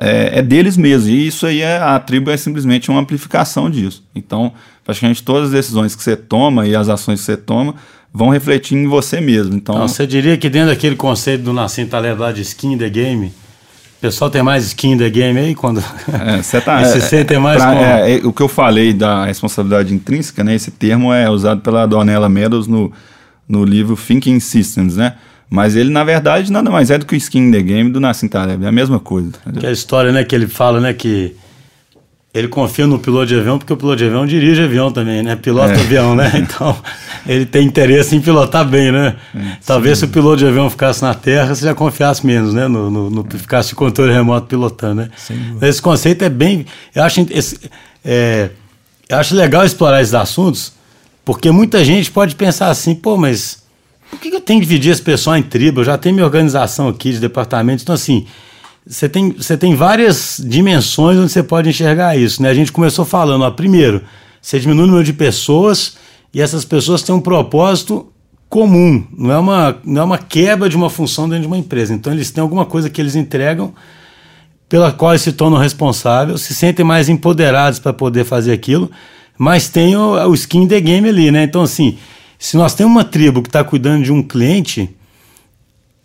é, 0.00 0.38
é, 0.38 0.42
deles 0.42 0.76
mesmos. 0.76 1.08
E 1.08 1.26
isso 1.26 1.46
aí, 1.46 1.60
é, 1.60 1.78
a 1.78 1.98
tribo 1.98 2.30
é 2.30 2.36
simplesmente 2.36 2.90
uma 2.90 3.00
amplificação 3.00 3.70
disso. 3.70 4.04
Então, 4.14 4.52
praticamente 4.84 5.22
todas 5.22 5.46
as 5.46 5.50
decisões 5.52 5.94
que 5.94 6.02
você 6.02 6.16
toma 6.16 6.66
e 6.66 6.74
as 6.74 6.88
ações 6.88 7.20
que 7.20 7.26
você 7.26 7.36
toma 7.36 7.74
vão 8.12 8.30
refletir 8.30 8.76
em 8.76 8.86
você 8.86 9.20
mesmo. 9.20 9.54
Então, 9.54 9.74
então 9.74 9.88
você 9.88 10.06
diria 10.06 10.36
que 10.36 10.48
dentro 10.48 10.70
daquele 10.70 10.96
conceito 10.96 11.42
do 11.44 11.52
Nassim 11.52 11.86
Taleb 11.86 12.20
lá 12.20 12.32
de 12.32 12.42
skin 12.42 12.74
in 12.74 12.78
the 12.78 12.90
game, 12.90 13.26
o 13.26 14.00
pessoal 14.00 14.30
tem 14.30 14.42
mais 14.42 14.64
skin 14.66 14.92
in 14.92 14.98
the 14.98 15.08
game 15.08 15.38
aí 15.38 15.54
quando 15.54 15.82
é, 16.12 16.42
você 16.42 16.60
tá, 16.60 16.84
se 16.84 17.00
sente 17.00 17.38
mais 17.38 17.62
pra, 17.62 17.74
é, 17.74 18.18
é, 18.18 18.26
o 18.26 18.32
que 18.32 18.42
eu 18.42 18.48
falei 18.48 18.92
da 18.92 19.24
responsabilidade 19.24 19.94
intrínseca, 19.94 20.44
né? 20.44 20.54
Esse 20.54 20.70
termo 20.70 21.12
é 21.12 21.30
usado 21.30 21.60
pela 21.60 21.86
Donella 21.86 22.28
Meadows 22.28 22.66
no, 22.66 22.92
no 23.48 23.64
livro 23.64 23.96
Thinking 23.96 24.40
Systems, 24.40 24.96
né? 24.96 25.14
Mas 25.52 25.76
ele, 25.76 25.90
na 25.90 26.02
verdade, 26.02 26.50
nada 26.50 26.70
mais 26.70 26.90
é 26.90 26.96
do 26.96 27.04
que 27.04 27.14
o 27.14 27.16
skin 27.16 27.48
in 27.48 27.52
the 27.52 27.60
game 27.60 27.90
do 27.90 28.00
Nassim 28.00 28.26
Taleb. 28.26 28.64
É 28.64 28.68
a 28.68 28.72
mesma 28.72 28.98
coisa. 28.98 29.28
Entendeu? 29.42 29.60
Que 29.60 29.66
é 29.66 29.68
a 29.68 29.72
história, 29.72 30.10
né, 30.10 30.24
que 30.24 30.34
ele 30.34 30.46
fala, 30.46 30.80
né, 30.80 30.94
que 30.94 31.36
ele 32.32 32.48
confia 32.48 32.86
no 32.86 32.98
piloto 32.98 33.26
de 33.26 33.38
avião 33.38 33.58
porque 33.58 33.70
o 33.70 33.76
piloto 33.76 33.98
de 33.98 34.06
avião 34.06 34.24
dirige 34.24 34.62
avião 34.62 34.90
também, 34.90 35.22
né? 35.22 35.36
Pilota 35.36 35.74
é. 35.74 35.80
avião, 35.80 36.16
né? 36.16 36.32
Então, 36.40 36.74
ele 37.26 37.44
tem 37.44 37.66
interesse 37.66 38.16
em 38.16 38.20
pilotar 38.22 38.66
bem, 38.66 38.90
né? 38.90 39.16
É, 39.34 39.38
Talvez 39.66 39.98
sim. 39.98 40.06
se 40.06 40.10
o 40.10 40.14
piloto 40.14 40.38
de 40.38 40.46
avião 40.46 40.70
ficasse 40.70 41.02
na 41.02 41.12
terra, 41.12 41.54
você 41.54 41.66
já 41.66 41.74
confiasse 41.74 42.26
menos, 42.26 42.54
né? 42.54 42.66
No, 42.66 42.90
no, 42.90 43.10
no 43.10 43.26
é. 43.34 43.36
ficasse 43.36 43.68
de 43.68 43.74
controle 43.74 44.10
remoto 44.10 44.46
pilotando, 44.46 45.02
né? 45.02 45.10
Esse 45.60 45.82
conceito 45.82 46.24
é 46.24 46.30
bem... 46.30 46.64
Eu 46.94 47.02
acho, 47.02 47.26
esse, 47.30 47.58
é, 48.02 48.48
eu 49.06 49.18
acho 49.18 49.36
legal 49.36 49.66
explorar 49.66 50.00
esses 50.00 50.14
assuntos, 50.14 50.72
porque 51.26 51.50
muita 51.50 51.84
gente 51.84 52.10
pode 52.10 52.34
pensar 52.36 52.70
assim, 52.70 52.94
pô, 52.94 53.18
mas 53.18 53.61
por 54.12 54.20
que 54.20 54.28
eu 54.28 54.40
tenho 54.40 54.60
que 54.60 54.66
dividir 54.66 54.92
esse 54.92 55.02
pessoal 55.02 55.36
em 55.36 55.42
tribo? 55.42 55.80
Eu 55.80 55.84
já 55.84 55.96
tenho 55.96 56.14
minha 56.14 56.26
organização 56.26 56.86
aqui 56.88 57.12
de 57.12 57.18
departamentos, 57.18 57.82
então 57.82 57.94
assim 57.94 58.26
você 58.86 59.08
tem, 59.08 59.30
você 59.30 59.56
tem 59.56 59.74
várias 59.74 60.40
dimensões 60.44 61.16
onde 61.16 61.30
você 61.30 61.42
pode 61.42 61.68
enxergar 61.68 62.16
isso. 62.16 62.42
Né? 62.42 62.50
A 62.50 62.54
gente 62.54 62.72
começou 62.72 63.04
falando, 63.04 63.42
ó, 63.42 63.50
primeiro, 63.50 64.02
você 64.40 64.58
diminui 64.58 64.84
o 64.84 64.86
número 64.86 65.04
de 65.04 65.12
pessoas 65.12 65.96
e 66.34 66.40
essas 66.40 66.64
pessoas 66.64 67.02
têm 67.02 67.14
um 67.14 67.20
propósito 67.20 68.08
comum, 68.48 69.06
não 69.16 69.32
é 69.32 69.38
uma, 69.38 69.78
não 69.82 70.02
é 70.02 70.04
uma 70.04 70.18
quebra 70.18 70.68
de 70.68 70.76
uma 70.76 70.90
função 70.90 71.26
dentro 71.26 71.42
de 71.42 71.46
uma 71.46 71.56
empresa. 71.56 71.94
Então 71.94 72.12
eles 72.12 72.30
têm 72.30 72.42
alguma 72.42 72.66
coisa 72.66 72.90
que 72.90 73.00
eles 73.00 73.14
entregam 73.14 73.72
pela 74.68 74.92
qual 74.92 75.12
eles 75.12 75.22
se 75.22 75.32
tornam 75.32 75.58
responsáveis, 75.58 76.40
se 76.42 76.54
sentem 76.54 76.84
mais 76.84 77.08
empoderados 77.08 77.78
para 77.78 77.92
poder 77.92 78.24
fazer 78.24 78.52
aquilo, 78.52 78.90
mas 79.38 79.68
tem 79.68 79.96
o, 79.96 80.14
o 80.28 80.34
skin 80.34 80.66
the 80.66 80.80
game 80.80 81.08
ali, 81.08 81.30
né? 81.30 81.44
Então 81.44 81.62
assim, 81.62 81.96
se 82.42 82.56
nós 82.56 82.74
temos 82.74 82.90
uma 82.90 83.04
tribo 83.04 83.40
que 83.40 83.48
está 83.48 83.62
cuidando 83.62 84.02
de 84.02 84.10
um 84.10 84.20
cliente 84.20 84.90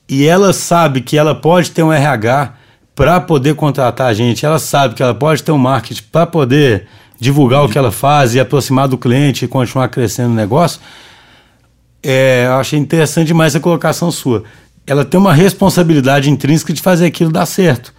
e 0.07 0.23
ela 0.23 0.53
sabe 0.53 1.01
que 1.01 1.17
ela 1.17 1.33
pode 1.33 1.71
ter 1.71 1.81
um 1.81 1.91
RH 1.91 2.53
para 2.93 3.19
poder 3.19 3.55
contratar 3.55 4.05
a 4.05 4.13
gente, 4.13 4.45
ela 4.45 4.59
sabe 4.59 4.93
que 4.93 5.01
ela 5.01 5.15
pode 5.15 5.41
ter 5.41 5.51
um 5.51 5.57
marketing 5.57 6.03
para 6.11 6.27
poder 6.27 6.85
divulgar 7.19 7.65
o 7.65 7.67
que 7.67 7.75
ela 7.75 7.91
faz 7.91 8.35
e 8.35 8.39
aproximar 8.39 8.87
do 8.87 8.99
cliente 8.99 9.45
e 9.45 9.47
continuar 9.47 9.87
crescendo 9.87 10.29
o 10.29 10.35
negócio. 10.35 10.79
É, 12.03 12.45
eu 12.45 12.57
achei 12.57 12.77
interessante 12.77 13.25
demais 13.25 13.55
a 13.55 13.59
colocação 13.59 14.11
sua. 14.11 14.43
Ela 14.85 15.03
tem 15.03 15.19
uma 15.19 15.33
responsabilidade 15.33 16.29
intrínseca 16.29 16.71
de 16.71 16.83
fazer 16.83 17.07
aquilo 17.07 17.31
dar 17.31 17.47
certo, 17.47 17.91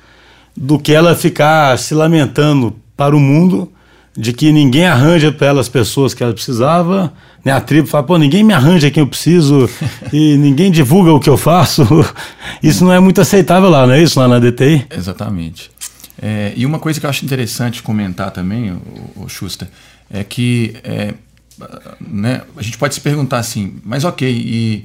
do 0.56 0.78
que 0.78 0.94
ela 0.94 1.16
ficar 1.16 1.76
se 1.76 1.92
lamentando 1.92 2.76
para 2.96 3.16
o 3.16 3.20
mundo 3.20 3.72
de 4.18 4.32
que 4.32 4.50
ninguém 4.50 4.84
arranja 4.84 5.30
para 5.30 5.46
ela 5.46 5.60
as 5.60 5.68
pessoas 5.68 6.12
que 6.12 6.24
ela 6.24 6.32
precisava, 6.32 7.12
né? 7.44 7.52
A 7.52 7.60
tribo 7.60 7.86
fala, 7.86 8.02
pô, 8.02 8.18
ninguém 8.18 8.42
me 8.42 8.52
arranja 8.52 8.90
quem 8.90 9.00
eu 9.00 9.06
preciso 9.06 9.70
e 10.12 10.36
ninguém 10.36 10.72
divulga 10.72 11.12
o 11.12 11.20
que 11.20 11.30
eu 11.30 11.36
faço. 11.36 11.86
Isso 12.60 12.84
não 12.84 12.92
é 12.92 12.98
muito 12.98 13.20
aceitável 13.20 13.70
lá, 13.70 13.86
não 13.86 13.94
é 13.94 14.02
isso 14.02 14.18
lá 14.18 14.26
na 14.26 14.40
DTI? 14.40 14.86
Exatamente. 14.90 15.70
É, 16.20 16.52
e 16.56 16.66
uma 16.66 16.80
coisa 16.80 16.98
que 16.98 17.06
eu 17.06 17.10
acho 17.10 17.24
interessante 17.24 17.80
comentar 17.80 18.32
também, 18.32 18.72
o, 18.72 19.22
o 19.22 19.28
Schuster, 19.28 19.68
é 20.10 20.24
que 20.24 20.74
é, 20.82 21.14
né, 22.00 22.42
a 22.56 22.62
gente 22.62 22.76
pode 22.76 22.94
se 22.94 23.00
perguntar 23.00 23.38
assim, 23.38 23.76
mas 23.84 24.02
ok, 24.02 24.28
e 24.28 24.84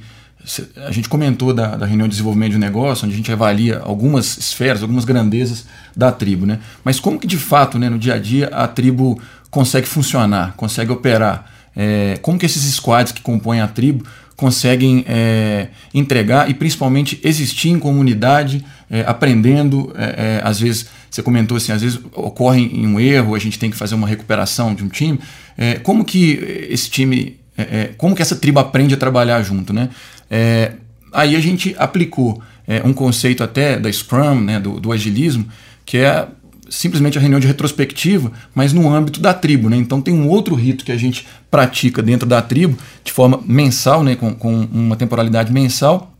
a 0.86 0.90
gente 0.90 1.08
comentou 1.08 1.54
da, 1.54 1.76
da, 1.76 1.86
reunião 1.86 2.06
de 2.06 2.12
desenvolvimento 2.12 2.52
de 2.52 2.58
negócio, 2.58 3.06
onde 3.06 3.14
a 3.14 3.16
gente 3.16 3.32
avalia 3.32 3.78
algumas 3.78 4.36
esferas, 4.36 4.82
algumas 4.82 5.04
grandezas 5.04 5.66
da 5.96 6.12
tribo, 6.12 6.44
né? 6.44 6.58
Mas 6.84 7.00
como 7.00 7.18
que 7.18 7.26
de 7.26 7.38
fato, 7.38 7.78
né, 7.78 7.88
no 7.88 7.98
dia 7.98 8.14
a 8.14 8.18
dia, 8.18 8.48
a 8.48 8.68
tribo 8.68 9.20
consegue 9.50 9.86
funcionar, 9.86 10.54
consegue 10.56 10.92
operar? 10.92 11.50
É, 11.74 12.18
como 12.22 12.38
que 12.38 12.46
esses 12.46 12.62
squads 12.74 13.12
que 13.12 13.22
compõem 13.22 13.60
a 13.60 13.66
tribo 13.66 14.04
conseguem 14.36 15.04
é, 15.08 15.68
entregar 15.92 16.50
e 16.50 16.54
principalmente 16.54 17.20
existir 17.22 17.68
em 17.68 17.78
comunidade, 17.78 18.64
é, 18.90 19.02
aprendendo. 19.06 19.92
É, 19.96 20.04
é, 20.04 20.40
às 20.44 20.60
vezes, 20.60 20.86
você 21.10 21.22
comentou 21.22 21.56
assim, 21.56 21.72
às 21.72 21.82
vezes 21.82 21.98
ocorre 22.12 22.70
um 22.74 22.98
erro, 22.98 23.34
a 23.34 23.38
gente 23.38 23.58
tem 23.58 23.70
que 23.70 23.76
fazer 23.76 23.94
uma 23.94 24.08
recuperação 24.08 24.74
de 24.74 24.84
um 24.84 24.88
time. 24.88 25.18
É, 25.56 25.74
como 25.74 26.04
que 26.04 26.66
esse 26.68 26.90
time, 26.90 27.38
como 27.96 28.16
que 28.16 28.22
essa 28.22 28.34
tribo 28.34 28.58
aprende 28.58 28.94
a 28.94 28.96
trabalhar 28.96 29.40
junto, 29.42 29.72
né? 29.72 29.88
Aí 31.12 31.36
a 31.36 31.40
gente 31.40 31.74
aplicou 31.78 32.42
um 32.84 32.92
conceito 32.92 33.42
até 33.42 33.78
da 33.78 33.92
Scrum, 33.92 34.40
né, 34.40 34.58
do, 34.58 34.80
do 34.80 34.90
agilismo, 34.90 35.46
que 35.84 35.98
é 35.98 36.26
simplesmente 36.68 37.18
a 37.18 37.20
reunião 37.20 37.38
de 37.38 37.46
retrospectiva, 37.46 38.32
mas 38.54 38.72
no 38.72 38.92
âmbito 38.92 39.20
da 39.20 39.32
tribo. 39.32 39.68
Né? 39.68 39.76
Então 39.76 40.00
tem 40.00 40.14
um 40.14 40.28
outro 40.28 40.54
rito 40.54 40.84
que 40.84 40.92
a 40.92 40.96
gente 40.96 41.26
pratica 41.50 42.02
dentro 42.02 42.26
da 42.26 42.42
tribo, 42.42 42.76
de 43.02 43.12
forma 43.12 43.40
mensal, 43.46 44.02
né? 44.02 44.16
com, 44.16 44.34
com 44.34 44.68
uma 44.72 44.96
temporalidade 44.96 45.52
mensal, 45.52 46.12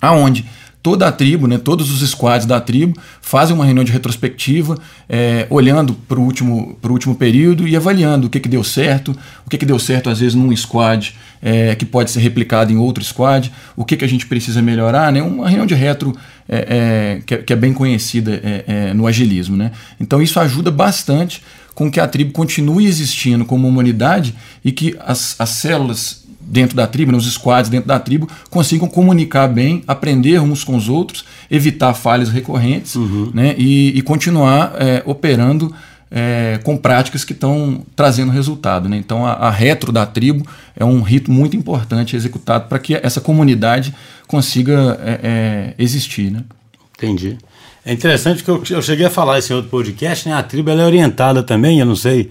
aonde 0.00 0.44
toda 0.84 1.08
a 1.08 1.12
tribo, 1.12 1.46
né, 1.46 1.56
todos 1.56 1.90
os 1.90 2.06
squads 2.10 2.46
da 2.46 2.60
tribo, 2.60 2.94
fazem 3.22 3.56
uma 3.56 3.64
reunião 3.64 3.82
de 3.82 3.90
retrospectiva, 3.90 4.78
é, 5.08 5.46
olhando 5.48 5.94
para 5.94 6.20
o 6.20 6.22
último, 6.22 6.78
último 6.84 7.14
período 7.14 7.66
e 7.66 7.74
avaliando 7.74 8.26
o 8.26 8.30
que, 8.30 8.38
que 8.38 8.50
deu 8.50 8.62
certo, 8.62 9.16
o 9.46 9.48
que, 9.48 9.56
que 9.56 9.64
deu 9.64 9.78
certo 9.78 10.10
às 10.10 10.20
vezes 10.20 10.34
num 10.34 10.54
squad 10.54 11.14
é, 11.40 11.74
que 11.74 11.86
pode 11.86 12.10
ser 12.10 12.20
replicado 12.20 12.70
em 12.70 12.76
outro 12.76 13.02
squad, 13.02 13.50
o 13.74 13.82
que, 13.82 13.96
que 13.96 14.04
a 14.04 14.08
gente 14.08 14.26
precisa 14.26 14.60
melhorar, 14.60 15.10
né, 15.10 15.22
uma 15.22 15.48
reunião 15.48 15.64
de 15.64 15.74
retro 15.74 16.14
é, 16.46 17.16
é 17.16 17.22
que, 17.24 17.32
é, 17.32 17.38
que, 17.38 17.52
é 17.54 17.56
bem 17.56 17.72
conhecida 17.72 18.38
é, 18.44 18.92
no 18.92 19.06
agilismo. 19.06 19.56
Né? 19.56 19.72
Então 19.98 20.20
isso 20.20 20.38
ajuda 20.38 20.70
bastante 20.70 21.42
com 21.74 21.90
que 21.90 21.98
a 21.98 22.06
tribo 22.06 22.30
continue 22.32 22.84
existindo 22.84 23.46
como 23.46 23.66
uma 23.66 23.72
humanidade 23.72 24.34
e 24.62 24.70
que 24.70 24.94
as, 25.00 25.34
as 25.40 25.48
células 25.48 26.23
dentro 26.46 26.76
da 26.76 26.86
tribo, 26.86 27.12
nos 27.12 27.30
squads 27.32 27.70
dentro 27.70 27.88
da 27.88 27.98
tribo, 27.98 28.28
consigam 28.50 28.88
comunicar 28.88 29.48
bem, 29.48 29.82
aprender 29.86 30.40
uns 30.40 30.62
com 30.62 30.76
os 30.76 30.88
outros, 30.88 31.24
evitar 31.50 31.94
falhas 31.94 32.28
recorrentes 32.28 32.94
uhum. 32.94 33.30
né, 33.32 33.54
e, 33.56 33.96
e 33.96 34.02
continuar 34.02 34.74
é, 34.78 35.02
operando 35.06 35.74
é, 36.10 36.60
com 36.62 36.76
práticas 36.76 37.24
que 37.24 37.32
estão 37.32 37.84
trazendo 37.96 38.30
resultado. 38.30 38.88
Né? 38.88 38.96
Então, 38.96 39.26
a, 39.26 39.32
a, 39.32 39.50
retro 39.50 39.90
da 39.90 40.06
tribo 40.06 40.46
é 40.76 40.84
um 40.84 41.02
rito 41.02 41.30
muito 41.30 41.56
importante 41.56 42.14
executado 42.14 42.68
para 42.68 42.78
que 42.78 42.94
essa 42.94 43.20
comunidade 43.20 43.92
consiga 44.28 44.98
é, 45.02 45.20
é, 45.22 45.74
existir. 45.76 46.30
Né? 46.30 46.44
Entendi. 46.96 47.36
É 47.84 47.92
interessante 47.92 48.44
que 48.44 48.50
eu, 48.50 48.62
eu, 48.70 48.80
cheguei 48.80 49.06
a 49.06 49.10
falar 49.10 49.38
esse 49.38 49.52
outro 49.52 49.70
podcast, 49.70 50.28
né? 50.28 50.34
a 50.34 50.42
tribo 50.42 50.70
é 50.70 50.86
orientada 50.86 51.42
também, 51.42 51.80
eu 51.80 51.86
não 51.86 51.96
sei, 51.96 52.30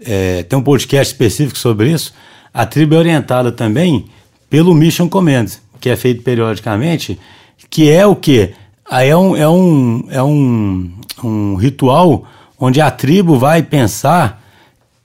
é, 0.00 0.42
tem 0.44 0.58
um 0.58 0.62
podcast 0.62 1.12
específico 1.12 1.58
sobre 1.58 1.90
isso, 1.90 2.14
a 2.56 2.64
tribo 2.64 2.94
é 2.94 2.98
orientada 2.98 3.52
também 3.52 4.06
pelo 4.48 4.74
Mission 4.74 5.10
Command, 5.10 5.44
que 5.78 5.90
é 5.90 5.94
feito 5.94 6.22
periodicamente, 6.22 7.20
que 7.68 7.90
é 7.90 8.06
o 8.06 8.16
quê? 8.16 8.54
Aí 8.90 9.10
é 9.10 9.16
um, 9.16 9.36
é 9.36 9.46
um, 9.46 10.04
é 10.08 10.22
um, 10.22 10.90
um 11.22 11.54
ritual 11.56 12.26
onde 12.58 12.80
a 12.80 12.90
tribo 12.90 13.38
vai 13.38 13.62
pensar 13.62 14.42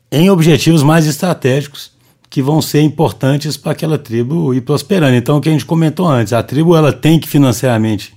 em 0.10 0.30
objetivos 0.30 0.82
mais 0.82 1.06
estratégicos 1.06 1.92
que 2.30 2.42
vão 2.42 2.62
ser 2.62 2.84
importantes 2.84 3.58
para 3.58 3.74
aquela 3.74 3.98
tribo 3.98 4.54
ir 4.54 4.62
prosperando. 4.62 5.18
Então, 5.18 5.36
o 5.36 5.42
que 5.42 5.50
a 5.50 5.52
gente 5.52 5.66
comentou 5.66 6.08
antes, 6.08 6.32
a 6.32 6.42
tribo 6.42 6.74
ela 6.74 6.94
tem 6.94 7.20
que 7.20 7.28
financeiramente 7.28 8.14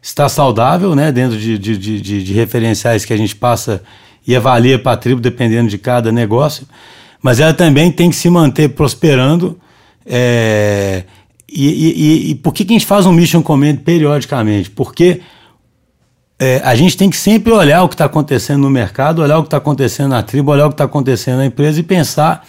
estar 0.00 0.28
saudável, 0.28 0.94
né, 0.94 1.10
dentro 1.10 1.36
de, 1.36 1.58
de, 1.58 1.76
de, 1.76 2.22
de 2.22 2.32
referenciais 2.32 3.04
que 3.04 3.12
a 3.12 3.16
gente 3.16 3.34
passa 3.34 3.82
e 4.24 4.36
avalia 4.36 4.78
para 4.78 4.92
a 4.92 4.96
tribo, 4.96 5.20
dependendo 5.20 5.68
de 5.68 5.76
cada 5.76 6.12
negócio 6.12 6.68
mas 7.22 7.40
ela 7.40 7.54
também 7.54 7.90
tem 7.90 8.10
que 8.10 8.16
se 8.16 8.28
manter 8.28 8.70
prosperando. 8.70 9.58
É, 10.04 11.04
e, 11.48 11.66
e, 11.66 12.30
e, 12.30 12.34
por 12.36 12.52
que, 12.52 12.64
que 12.64 12.72
a 12.72 12.76
gente 12.78 12.86
faz 12.86 13.06
um 13.06 13.12
mission 13.12 13.42
command 13.42 13.76
periodicamente? 13.76 14.70
Porque 14.70 15.20
é, 16.38 16.60
a 16.64 16.74
gente 16.74 16.96
tem 16.96 17.08
que 17.08 17.16
sempre 17.16 17.52
olhar 17.52 17.82
o 17.82 17.88
que 17.88 17.94
está 17.94 18.04
acontecendo 18.04 18.62
no 18.62 18.70
mercado, 18.70 19.22
olhar 19.22 19.38
o 19.38 19.42
que 19.42 19.46
está 19.46 19.56
acontecendo 19.56 20.10
na 20.10 20.22
tribo, 20.22 20.50
olhar 20.50 20.66
o 20.66 20.68
que 20.68 20.74
está 20.74 20.84
acontecendo 20.84 21.38
na 21.38 21.46
empresa 21.46 21.80
e 21.80 21.82
pensar 21.82 22.46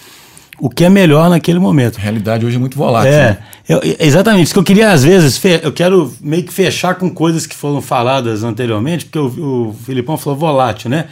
o 0.60 0.70
que 0.70 0.84
é 0.84 0.90
melhor 0.90 1.30
naquele 1.30 1.60
momento. 1.60 1.98
A 1.98 2.02
realidade 2.02 2.46
hoje 2.46 2.56
é 2.56 2.60
muito 2.60 2.78
volátil. 2.78 3.14
É, 3.14 3.30
né? 3.30 3.40
eu, 3.70 3.80
exatamente. 4.00 4.46
Isso 4.46 4.54
que 4.54 4.60
eu 4.60 4.64
queria, 4.64 4.92
às 4.92 5.04
vezes, 5.04 5.42
eu 5.64 5.72
quero 5.72 6.14
meio 6.20 6.44
que 6.44 6.52
fechar 6.52 6.96
com 6.96 7.10
coisas 7.10 7.46
que 7.46 7.56
foram 7.56 7.82
faladas 7.82 8.44
anteriormente, 8.44 9.06
porque 9.06 9.20
o, 9.20 9.70
o 9.70 9.76
Filipão 9.86 10.18
falou 10.18 10.38
volátil, 10.38 10.90
né? 10.90 11.06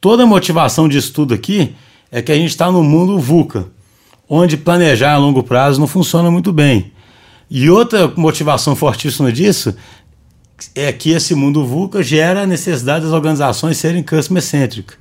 Toda 0.00 0.26
motivação 0.26 0.88
de 0.88 0.96
estudo 0.96 1.34
aqui 1.34 1.74
é 2.10 2.22
que 2.22 2.32
a 2.32 2.34
gente 2.34 2.50
está 2.50 2.70
no 2.70 2.82
mundo 2.82 3.18
VUCA, 3.18 3.66
onde 4.28 4.56
planejar 4.56 5.12
a 5.12 5.18
longo 5.18 5.42
prazo 5.42 5.80
não 5.80 5.86
funciona 5.86 6.30
muito 6.30 6.52
bem. 6.52 6.92
E 7.50 7.70
outra 7.70 8.12
motivação 8.16 8.76
fortíssima 8.76 9.32
disso 9.32 9.74
é 10.74 10.92
que 10.92 11.10
esse 11.10 11.34
mundo 11.34 11.64
VUCA 11.64 12.02
gera 12.02 12.42
a 12.42 12.46
necessidade 12.46 13.04
das 13.04 13.14
organizações 13.14 13.78
serem 13.78 14.02
customer-centric. 14.02 14.94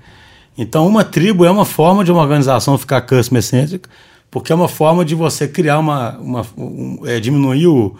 Então, 0.58 0.88
uma 0.88 1.04
tribo 1.04 1.46
é 1.46 1.52
uma 1.52 1.66
forma 1.66 2.04
de 2.04 2.12
uma 2.12 2.22
organização 2.22 2.78
ficar 2.78 3.02
customer-centric, 3.02 3.88
porque 4.30 4.52
é 4.52 4.56
uma 4.56 4.68
forma 4.68 5.06
de 5.06 5.16
você 5.16 5.48
criar 5.48 5.80
uma. 5.80 6.18
uma 6.18 6.46
um, 6.58 7.02
é, 7.06 7.20
diminuir 7.20 7.68
o, 7.68 7.96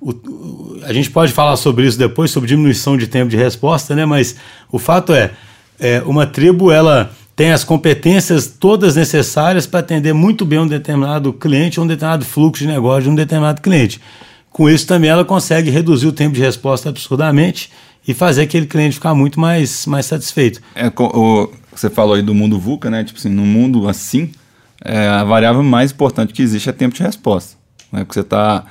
o, 0.00 0.10
o, 0.10 0.80
A 0.84 0.92
gente 0.92 1.10
pode 1.10 1.32
falar 1.32 1.56
sobre 1.56 1.86
isso 1.86 1.98
depois, 1.98 2.30
sobre 2.30 2.48
diminuição 2.48 2.96
de 2.96 3.06
tempo 3.06 3.30
de 3.30 3.36
resposta, 3.36 3.94
né? 3.94 4.04
mas 4.04 4.36
o 4.70 4.78
fato 4.78 5.12
é, 5.12 5.32
é 5.78 6.02
uma 6.04 6.26
tribo 6.26 6.70
ela 6.70 7.10
tem 7.38 7.52
as 7.52 7.62
competências 7.62 8.48
todas 8.48 8.96
necessárias 8.96 9.64
para 9.64 9.78
atender 9.78 10.12
muito 10.12 10.44
bem 10.44 10.58
um 10.58 10.66
determinado 10.66 11.32
cliente, 11.32 11.80
um 11.80 11.86
determinado 11.86 12.24
fluxo 12.24 12.64
de 12.64 12.66
negócio 12.68 13.04
de 13.04 13.10
um 13.10 13.14
determinado 13.14 13.62
cliente. 13.62 14.00
Com 14.50 14.68
isso 14.68 14.84
também 14.88 15.08
ela 15.08 15.24
consegue 15.24 15.70
reduzir 15.70 16.08
o 16.08 16.12
tempo 16.12 16.34
de 16.34 16.40
resposta 16.40 16.88
absurdamente 16.88 17.70
e 18.08 18.12
fazer 18.12 18.42
aquele 18.42 18.66
cliente 18.66 18.96
ficar 18.96 19.14
muito 19.14 19.38
mais, 19.38 19.86
mais 19.86 20.06
satisfeito. 20.06 20.60
É, 20.74 20.88
o, 20.88 21.48
você 21.70 21.88
falou 21.88 22.14
aí 22.14 22.22
do 22.22 22.34
mundo 22.34 22.58
VUCA, 22.58 22.90
né? 22.90 23.04
Tipo 23.04 23.20
assim, 23.20 23.28
no 23.28 23.46
mundo 23.46 23.88
assim, 23.88 24.32
é, 24.84 25.06
a 25.06 25.22
variável 25.22 25.62
mais 25.62 25.92
importante 25.92 26.32
que 26.32 26.42
existe 26.42 26.68
é 26.68 26.72
tempo 26.72 26.96
de 26.96 27.04
resposta. 27.04 27.56
Né? 27.92 28.00
Porque 28.00 28.14
você 28.14 28.20
está 28.20 28.64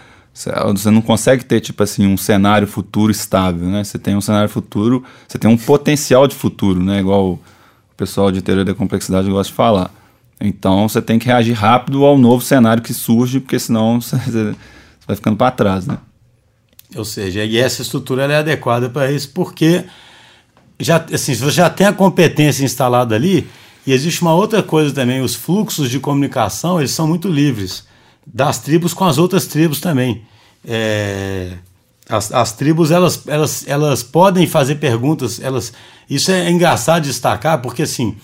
você 0.74 0.92
não 0.92 1.02
consegue 1.02 1.46
ter 1.46 1.62
tipo 1.62 1.82
assim 1.82 2.06
um 2.06 2.18
cenário 2.18 2.68
futuro 2.68 3.12
estável, 3.12 3.70
né? 3.70 3.84
Você 3.84 3.98
tem 3.98 4.16
um 4.16 4.22
cenário 4.22 4.50
futuro, 4.50 5.06
você 5.26 5.38
tem 5.38 5.50
um 5.50 5.58
potencial 5.58 6.28
de 6.28 6.36
futuro, 6.36 6.84
né? 6.84 7.00
Igual 7.00 7.40
pessoal 7.98 8.32
de 8.32 8.42
teoria 8.42 8.64
da 8.64 8.76
complexidade 8.76 9.30
gosta 9.30 9.52
de 9.52 9.56
falar. 9.58 9.92
Então 10.40 10.88
você 10.88 11.02
tem 11.02 11.18
que 11.18 11.26
reagir 11.26 11.54
rápido 11.54 12.06
ao 12.06 12.18
novo 12.18 12.44
cenário 12.44 12.84
que 12.84 12.94
surge, 12.94 13.40
porque 13.40 13.58
senão 13.58 14.00
você 14.00 14.56
vai 15.08 15.16
ficando 15.16 15.36
para 15.36 15.52
trás, 15.52 15.88
né? 15.88 15.98
Ou 16.96 17.04
seja, 17.04 17.44
e 17.44 17.58
essa 17.58 17.82
estrutura 17.82 18.32
é 18.32 18.38
adequada 18.38 18.90
para 18.90 19.12
isso, 19.12 19.32
porque 19.34 19.84
já, 20.80 21.04
assim, 21.12 21.34
você 21.34 21.52
já 21.52 21.70
tem 21.70 21.88
a 21.88 21.94
competência 21.94 22.64
instalada 22.64 23.16
ali, 23.16 23.48
e 23.86 23.92
existe 23.92 24.22
uma 24.22 24.34
outra 24.34 24.64
coisa 24.64 24.94
também, 24.94 25.22
os 25.22 25.36
fluxos 25.36 25.90
de 25.90 26.00
comunicação, 26.00 26.80
eles 26.80 26.92
são 26.92 27.08
muito 27.08 27.28
livres, 27.28 27.86
das 28.26 28.60
tribos 28.60 28.94
com 28.94 29.06
as 29.06 29.18
outras 29.18 29.48
tribos 29.48 29.82
também. 29.82 30.22
É, 30.66 31.54
as, 32.10 32.32
as 32.32 32.52
tribos, 32.54 32.92
elas, 32.92 33.28
elas, 33.28 33.66
elas 33.68 34.04
podem 34.04 34.48
fazer 34.48 34.76
perguntas, 34.76 35.40
elas 35.40 35.74
isso 36.10 36.32
é 36.32 36.50
engraçado 36.50 37.04
de 37.04 37.10
destacar, 37.10 37.62
porque 37.62 37.84
assim, 37.84 38.16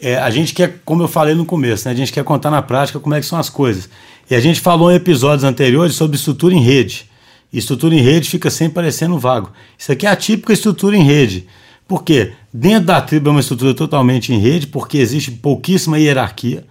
é, 0.00 0.16
a 0.16 0.30
gente 0.30 0.54
quer, 0.54 0.80
como 0.84 1.02
eu 1.02 1.08
falei 1.08 1.34
no 1.34 1.44
começo, 1.44 1.86
né, 1.86 1.92
a 1.92 1.96
gente 1.96 2.12
quer 2.12 2.22
contar 2.22 2.50
na 2.50 2.62
prática 2.62 3.00
como 3.00 3.14
é 3.14 3.20
que 3.20 3.26
são 3.26 3.38
as 3.38 3.50
coisas. 3.50 3.88
E 4.30 4.34
a 4.34 4.40
gente 4.40 4.60
falou 4.60 4.92
em 4.92 4.94
episódios 4.94 5.42
anteriores 5.42 5.96
sobre 5.96 6.16
estrutura 6.16 6.54
em 6.54 6.62
rede. 6.62 7.10
E 7.52 7.58
estrutura 7.58 7.94
em 7.94 8.00
rede 8.00 8.28
fica 8.28 8.48
sempre 8.48 8.74
parecendo 8.74 9.18
vago. 9.18 9.50
Isso 9.76 9.90
aqui 9.90 10.06
é 10.06 10.10
a 10.10 10.14
típica 10.14 10.52
estrutura 10.52 10.96
em 10.96 11.02
rede. 11.02 11.48
Por 11.88 12.04
quê? 12.04 12.32
Dentro 12.54 12.86
da 12.86 13.00
tribo 13.00 13.28
é 13.28 13.32
uma 13.32 13.40
estrutura 13.40 13.74
totalmente 13.74 14.32
em 14.32 14.38
rede, 14.38 14.68
porque 14.68 14.98
existe 14.98 15.32
pouquíssima 15.32 15.98
hierarquia. 15.98 16.64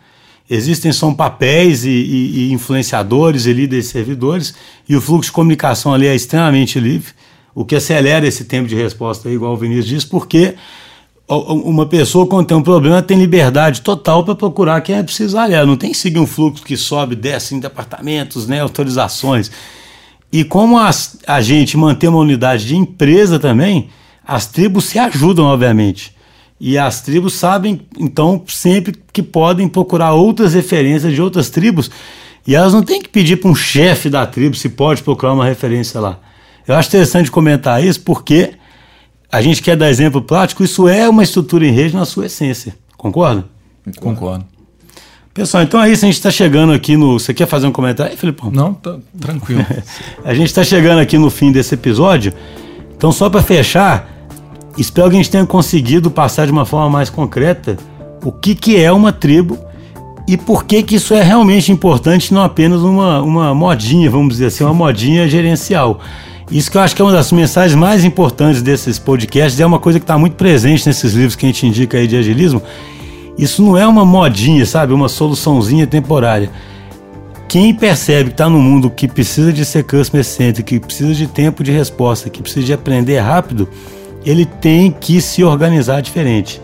Existem 0.49 0.91
são 0.91 1.13
papéis 1.13 1.85
e, 1.85 1.89
e, 1.89 2.39
e 2.39 2.53
influenciadores 2.53 3.45
e 3.45 3.53
líderes 3.53 3.87
e 3.87 3.89
servidores, 3.89 4.53
e 4.87 4.95
o 4.95 5.01
fluxo 5.01 5.29
de 5.29 5.33
comunicação 5.33 5.93
ali 5.93 6.07
é 6.07 6.15
extremamente 6.15 6.79
livre 6.79 7.11
o 7.53 7.65
que 7.65 7.75
acelera 7.75 8.25
esse 8.25 8.45
tempo 8.45 8.67
de 8.67 8.75
resposta, 8.75 9.29
igual 9.29 9.53
o 9.53 9.57
Vinícius 9.57 9.87
disse, 9.87 10.07
porque 10.07 10.55
uma 11.27 11.85
pessoa, 11.85 12.25
quando 12.25 12.47
tem 12.47 12.57
um 12.57 12.63
problema, 12.63 13.01
tem 13.01 13.17
liberdade 13.17 13.81
total 13.81 14.23
para 14.23 14.33
procurar 14.33 14.81
quem 14.81 14.95
é 14.95 15.03
precisar. 15.03 15.51
Ela 15.51 15.65
não 15.65 15.77
tem 15.77 15.91
que 15.91 15.97
seguir 15.97 16.19
um 16.19 16.25
fluxo 16.25 16.63
que 16.63 16.75
sobe, 16.75 17.15
desce 17.15 17.53
em 17.53 17.59
departamentos, 17.59 18.47
né, 18.47 18.61
autorizações. 18.61 19.51
E 20.31 20.43
como 20.43 20.79
as, 20.79 21.17
a 21.27 21.41
gente 21.41 21.77
mantém 21.77 22.09
uma 22.09 22.19
unidade 22.19 22.65
de 22.65 22.75
empresa 22.75 23.37
também, 23.37 23.89
as 24.25 24.47
tribos 24.47 24.85
se 24.85 24.97
ajudam, 24.97 25.45
obviamente. 25.45 26.15
E 26.59 26.77
as 26.77 27.01
tribos 27.01 27.33
sabem, 27.35 27.81
então, 27.97 28.43
sempre 28.47 28.93
que 29.13 29.23
podem 29.23 29.67
procurar 29.67 30.13
outras 30.13 30.53
referências 30.53 31.13
de 31.13 31.21
outras 31.21 31.49
tribos. 31.49 31.89
E 32.45 32.53
elas 32.55 32.73
não 32.73 32.83
têm 32.83 33.01
que 33.01 33.07
pedir 33.07 33.37
para 33.37 33.49
um 33.49 33.55
chefe 33.55 34.09
da 34.09 34.25
tribo 34.25 34.55
se 34.55 34.69
pode 34.69 35.01
procurar 35.01 35.33
uma 35.33 35.45
referência 35.45 35.99
lá. 35.99 36.19
Eu 36.67 36.75
acho 36.75 36.89
interessante 36.89 37.31
comentar 37.31 37.83
isso 37.83 38.01
porque 38.01 38.53
a 39.31 39.41
gente 39.41 39.61
quer 39.61 39.77
dar 39.77 39.89
exemplo 39.89 40.21
prático, 40.21 40.63
isso 40.63 40.87
é 40.87 41.07
uma 41.07 41.23
estrutura 41.23 41.65
em 41.65 41.71
rede 41.71 41.95
na 41.95 42.05
sua 42.05 42.25
essência. 42.25 42.75
Concorda? 42.97 43.45
Concordo. 43.99 44.45
Pessoal, 45.33 45.63
então 45.63 45.81
é 45.81 45.89
isso. 45.89 46.03
A 46.03 46.07
gente 46.07 46.17
está 46.17 46.31
chegando 46.31 46.73
aqui 46.73 46.97
no. 46.97 47.17
Você 47.19 47.33
quer 47.33 47.47
fazer 47.47 47.67
um 47.67 47.71
comentário 47.71 48.11
aí, 48.11 48.17
Felipão? 48.17 48.51
Não, 48.51 48.73
tá 48.73 48.97
tranquilo. 49.19 49.65
a 50.25 50.33
gente 50.33 50.47
está 50.47 50.63
chegando 50.63 50.99
aqui 50.99 51.17
no 51.17 51.29
fim 51.29 51.51
desse 51.51 51.75
episódio. 51.75 52.33
Então, 52.97 53.11
só 53.11 53.29
para 53.29 53.41
fechar, 53.41 54.18
espero 54.77 55.09
que 55.09 55.15
a 55.15 55.17
gente 55.17 55.31
tenha 55.31 55.45
conseguido 55.45 56.09
passar 56.09 56.45
de 56.45 56.51
uma 56.51 56.65
forma 56.65 56.89
mais 56.89 57.09
concreta 57.09 57.77
o 58.23 58.31
que, 58.31 58.53
que 58.55 58.77
é 58.77 58.91
uma 58.91 59.11
tribo 59.11 59.57
e 60.27 60.37
por 60.37 60.65
que, 60.65 60.83
que 60.83 60.95
isso 60.95 61.13
é 61.13 61.23
realmente 61.23 61.71
importante, 61.71 62.33
não 62.33 62.43
apenas 62.43 62.81
uma, 62.81 63.21
uma 63.21 63.55
modinha, 63.55 64.09
vamos 64.09 64.35
dizer 64.35 64.47
assim, 64.47 64.63
uma 64.63 64.73
modinha 64.73 65.27
gerencial. 65.27 65.99
Isso 66.51 66.69
que 66.69 66.77
eu 66.77 66.81
acho 66.81 66.95
que 66.95 67.01
é 67.01 67.05
uma 67.05 67.11
das 67.11 67.31
mensagens 67.31 67.75
mais 67.75 68.03
importantes 68.03 68.61
desses 68.61 68.99
podcasts, 68.99 69.59
é 69.59 69.65
uma 69.65 69.79
coisa 69.79 69.99
que 69.99 70.03
está 70.03 70.17
muito 70.17 70.35
presente 70.35 70.85
nesses 70.85 71.13
livros 71.13 71.35
que 71.35 71.45
a 71.45 71.49
gente 71.49 71.65
indica 71.65 71.97
aí 71.97 72.07
de 72.07 72.15
agilismo. 72.15 72.61
Isso 73.37 73.63
não 73.63 73.77
é 73.77 73.87
uma 73.87 74.05
modinha, 74.05 74.65
sabe? 74.65 74.93
Uma 74.93 75.09
soluçãozinha 75.09 75.87
temporária. 75.87 76.51
quem 77.47 77.73
percebe 77.73 78.25
que 78.25 78.33
está 78.33 78.47
no 78.47 78.59
mundo 78.59 78.89
que 78.89 79.07
precisa 79.07 79.51
de 79.51 79.65
ser 79.65 79.83
customer 79.83 80.23
center, 80.23 80.63
que 80.63 80.79
precisa 80.79 81.13
de 81.15 81.25
tempo 81.25 81.63
de 81.63 81.71
resposta, 81.71 82.29
que 82.29 82.41
precisa 82.43 82.65
de 82.65 82.73
aprender 82.73 83.17
rápido, 83.19 83.67
ele 84.25 84.45
tem 84.45 84.91
que 84.91 85.21
se 85.21 85.43
organizar 85.43 86.01
diferente. 86.01 86.61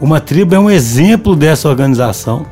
Uma 0.00 0.20
tribo 0.20 0.54
é 0.54 0.58
um 0.58 0.70
exemplo 0.70 1.36
dessa 1.36 1.68
organização. 1.68 2.46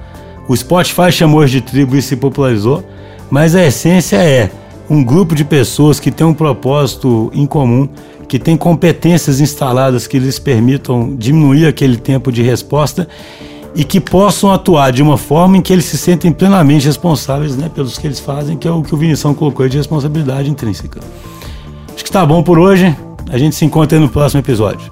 O 0.48 0.56
Spotify 0.56 1.10
chamou 1.10 1.44
de 1.46 1.60
tribo 1.60 1.96
e 1.96 2.02
se 2.02 2.16
popularizou, 2.16 2.84
mas 3.30 3.54
a 3.54 3.64
essência 3.64 4.16
é 4.16 4.50
um 4.88 5.02
grupo 5.04 5.34
de 5.34 5.44
pessoas 5.44 6.00
que 6.00 6.10
tem 6.10 6.26
um 6.26 6.34
propósito 6.34 7.30
em 7.34 7.46
comum, 7.46 7.88
que 8.26 8.38
tem 8.38 8.56
competências 8.56 9.40
instaladas 9.40 10.06
que 10.06 10.18
lhes 10.18 10.38
permitam 10.38 11.14
diminuir 11.16 11.66
aquele 11.66 11.96
tempo 11.96 12.30
de 12.30 12.42
resposta 12.42 13.08
e 13.74 13.84
que 13.84 14.00
possam 14.00 14.50
atuar 14.50 14.90
de 14.92 15.02
uma 15.02 15.16
forma 15.16 15.56
em 15.56 15.62
que 15.62 15.72
eles 15.72 15.84
se 15.84 15.96
sentem 15.96 16.32
plenamente 16.32 16.86
responsáveis 16.86 17.56
né, 17.56 17.70
pelos 17.74 17.98
que 17.98 18.06
eles 18.06 18.20
fazem, 18.20 18.56
que 18.56 18.66
é 18.66 18.70
o 18.70 18.82
que 18.82 18.94
o 18.94 18.98
Vinição 18.98 19.34
colocou 19.34 19.68
de 19.68 19.76
responsabilidade 19.76 20.50
intrínseca. 20.50 21.00
Acho 21.94 22.04
que 22.04 22.08
está 22.08 22.24
bom 22.24 22.42
por 22.42 22.58
hoje. 22.58 22.94
A 23.30 23.38
gente 23.38 23.56
se 23.56 23.64
encontra 23.64 23.98
no 23.98 24.08
próximo 24.08 24.40
episódio. 24.40 24.90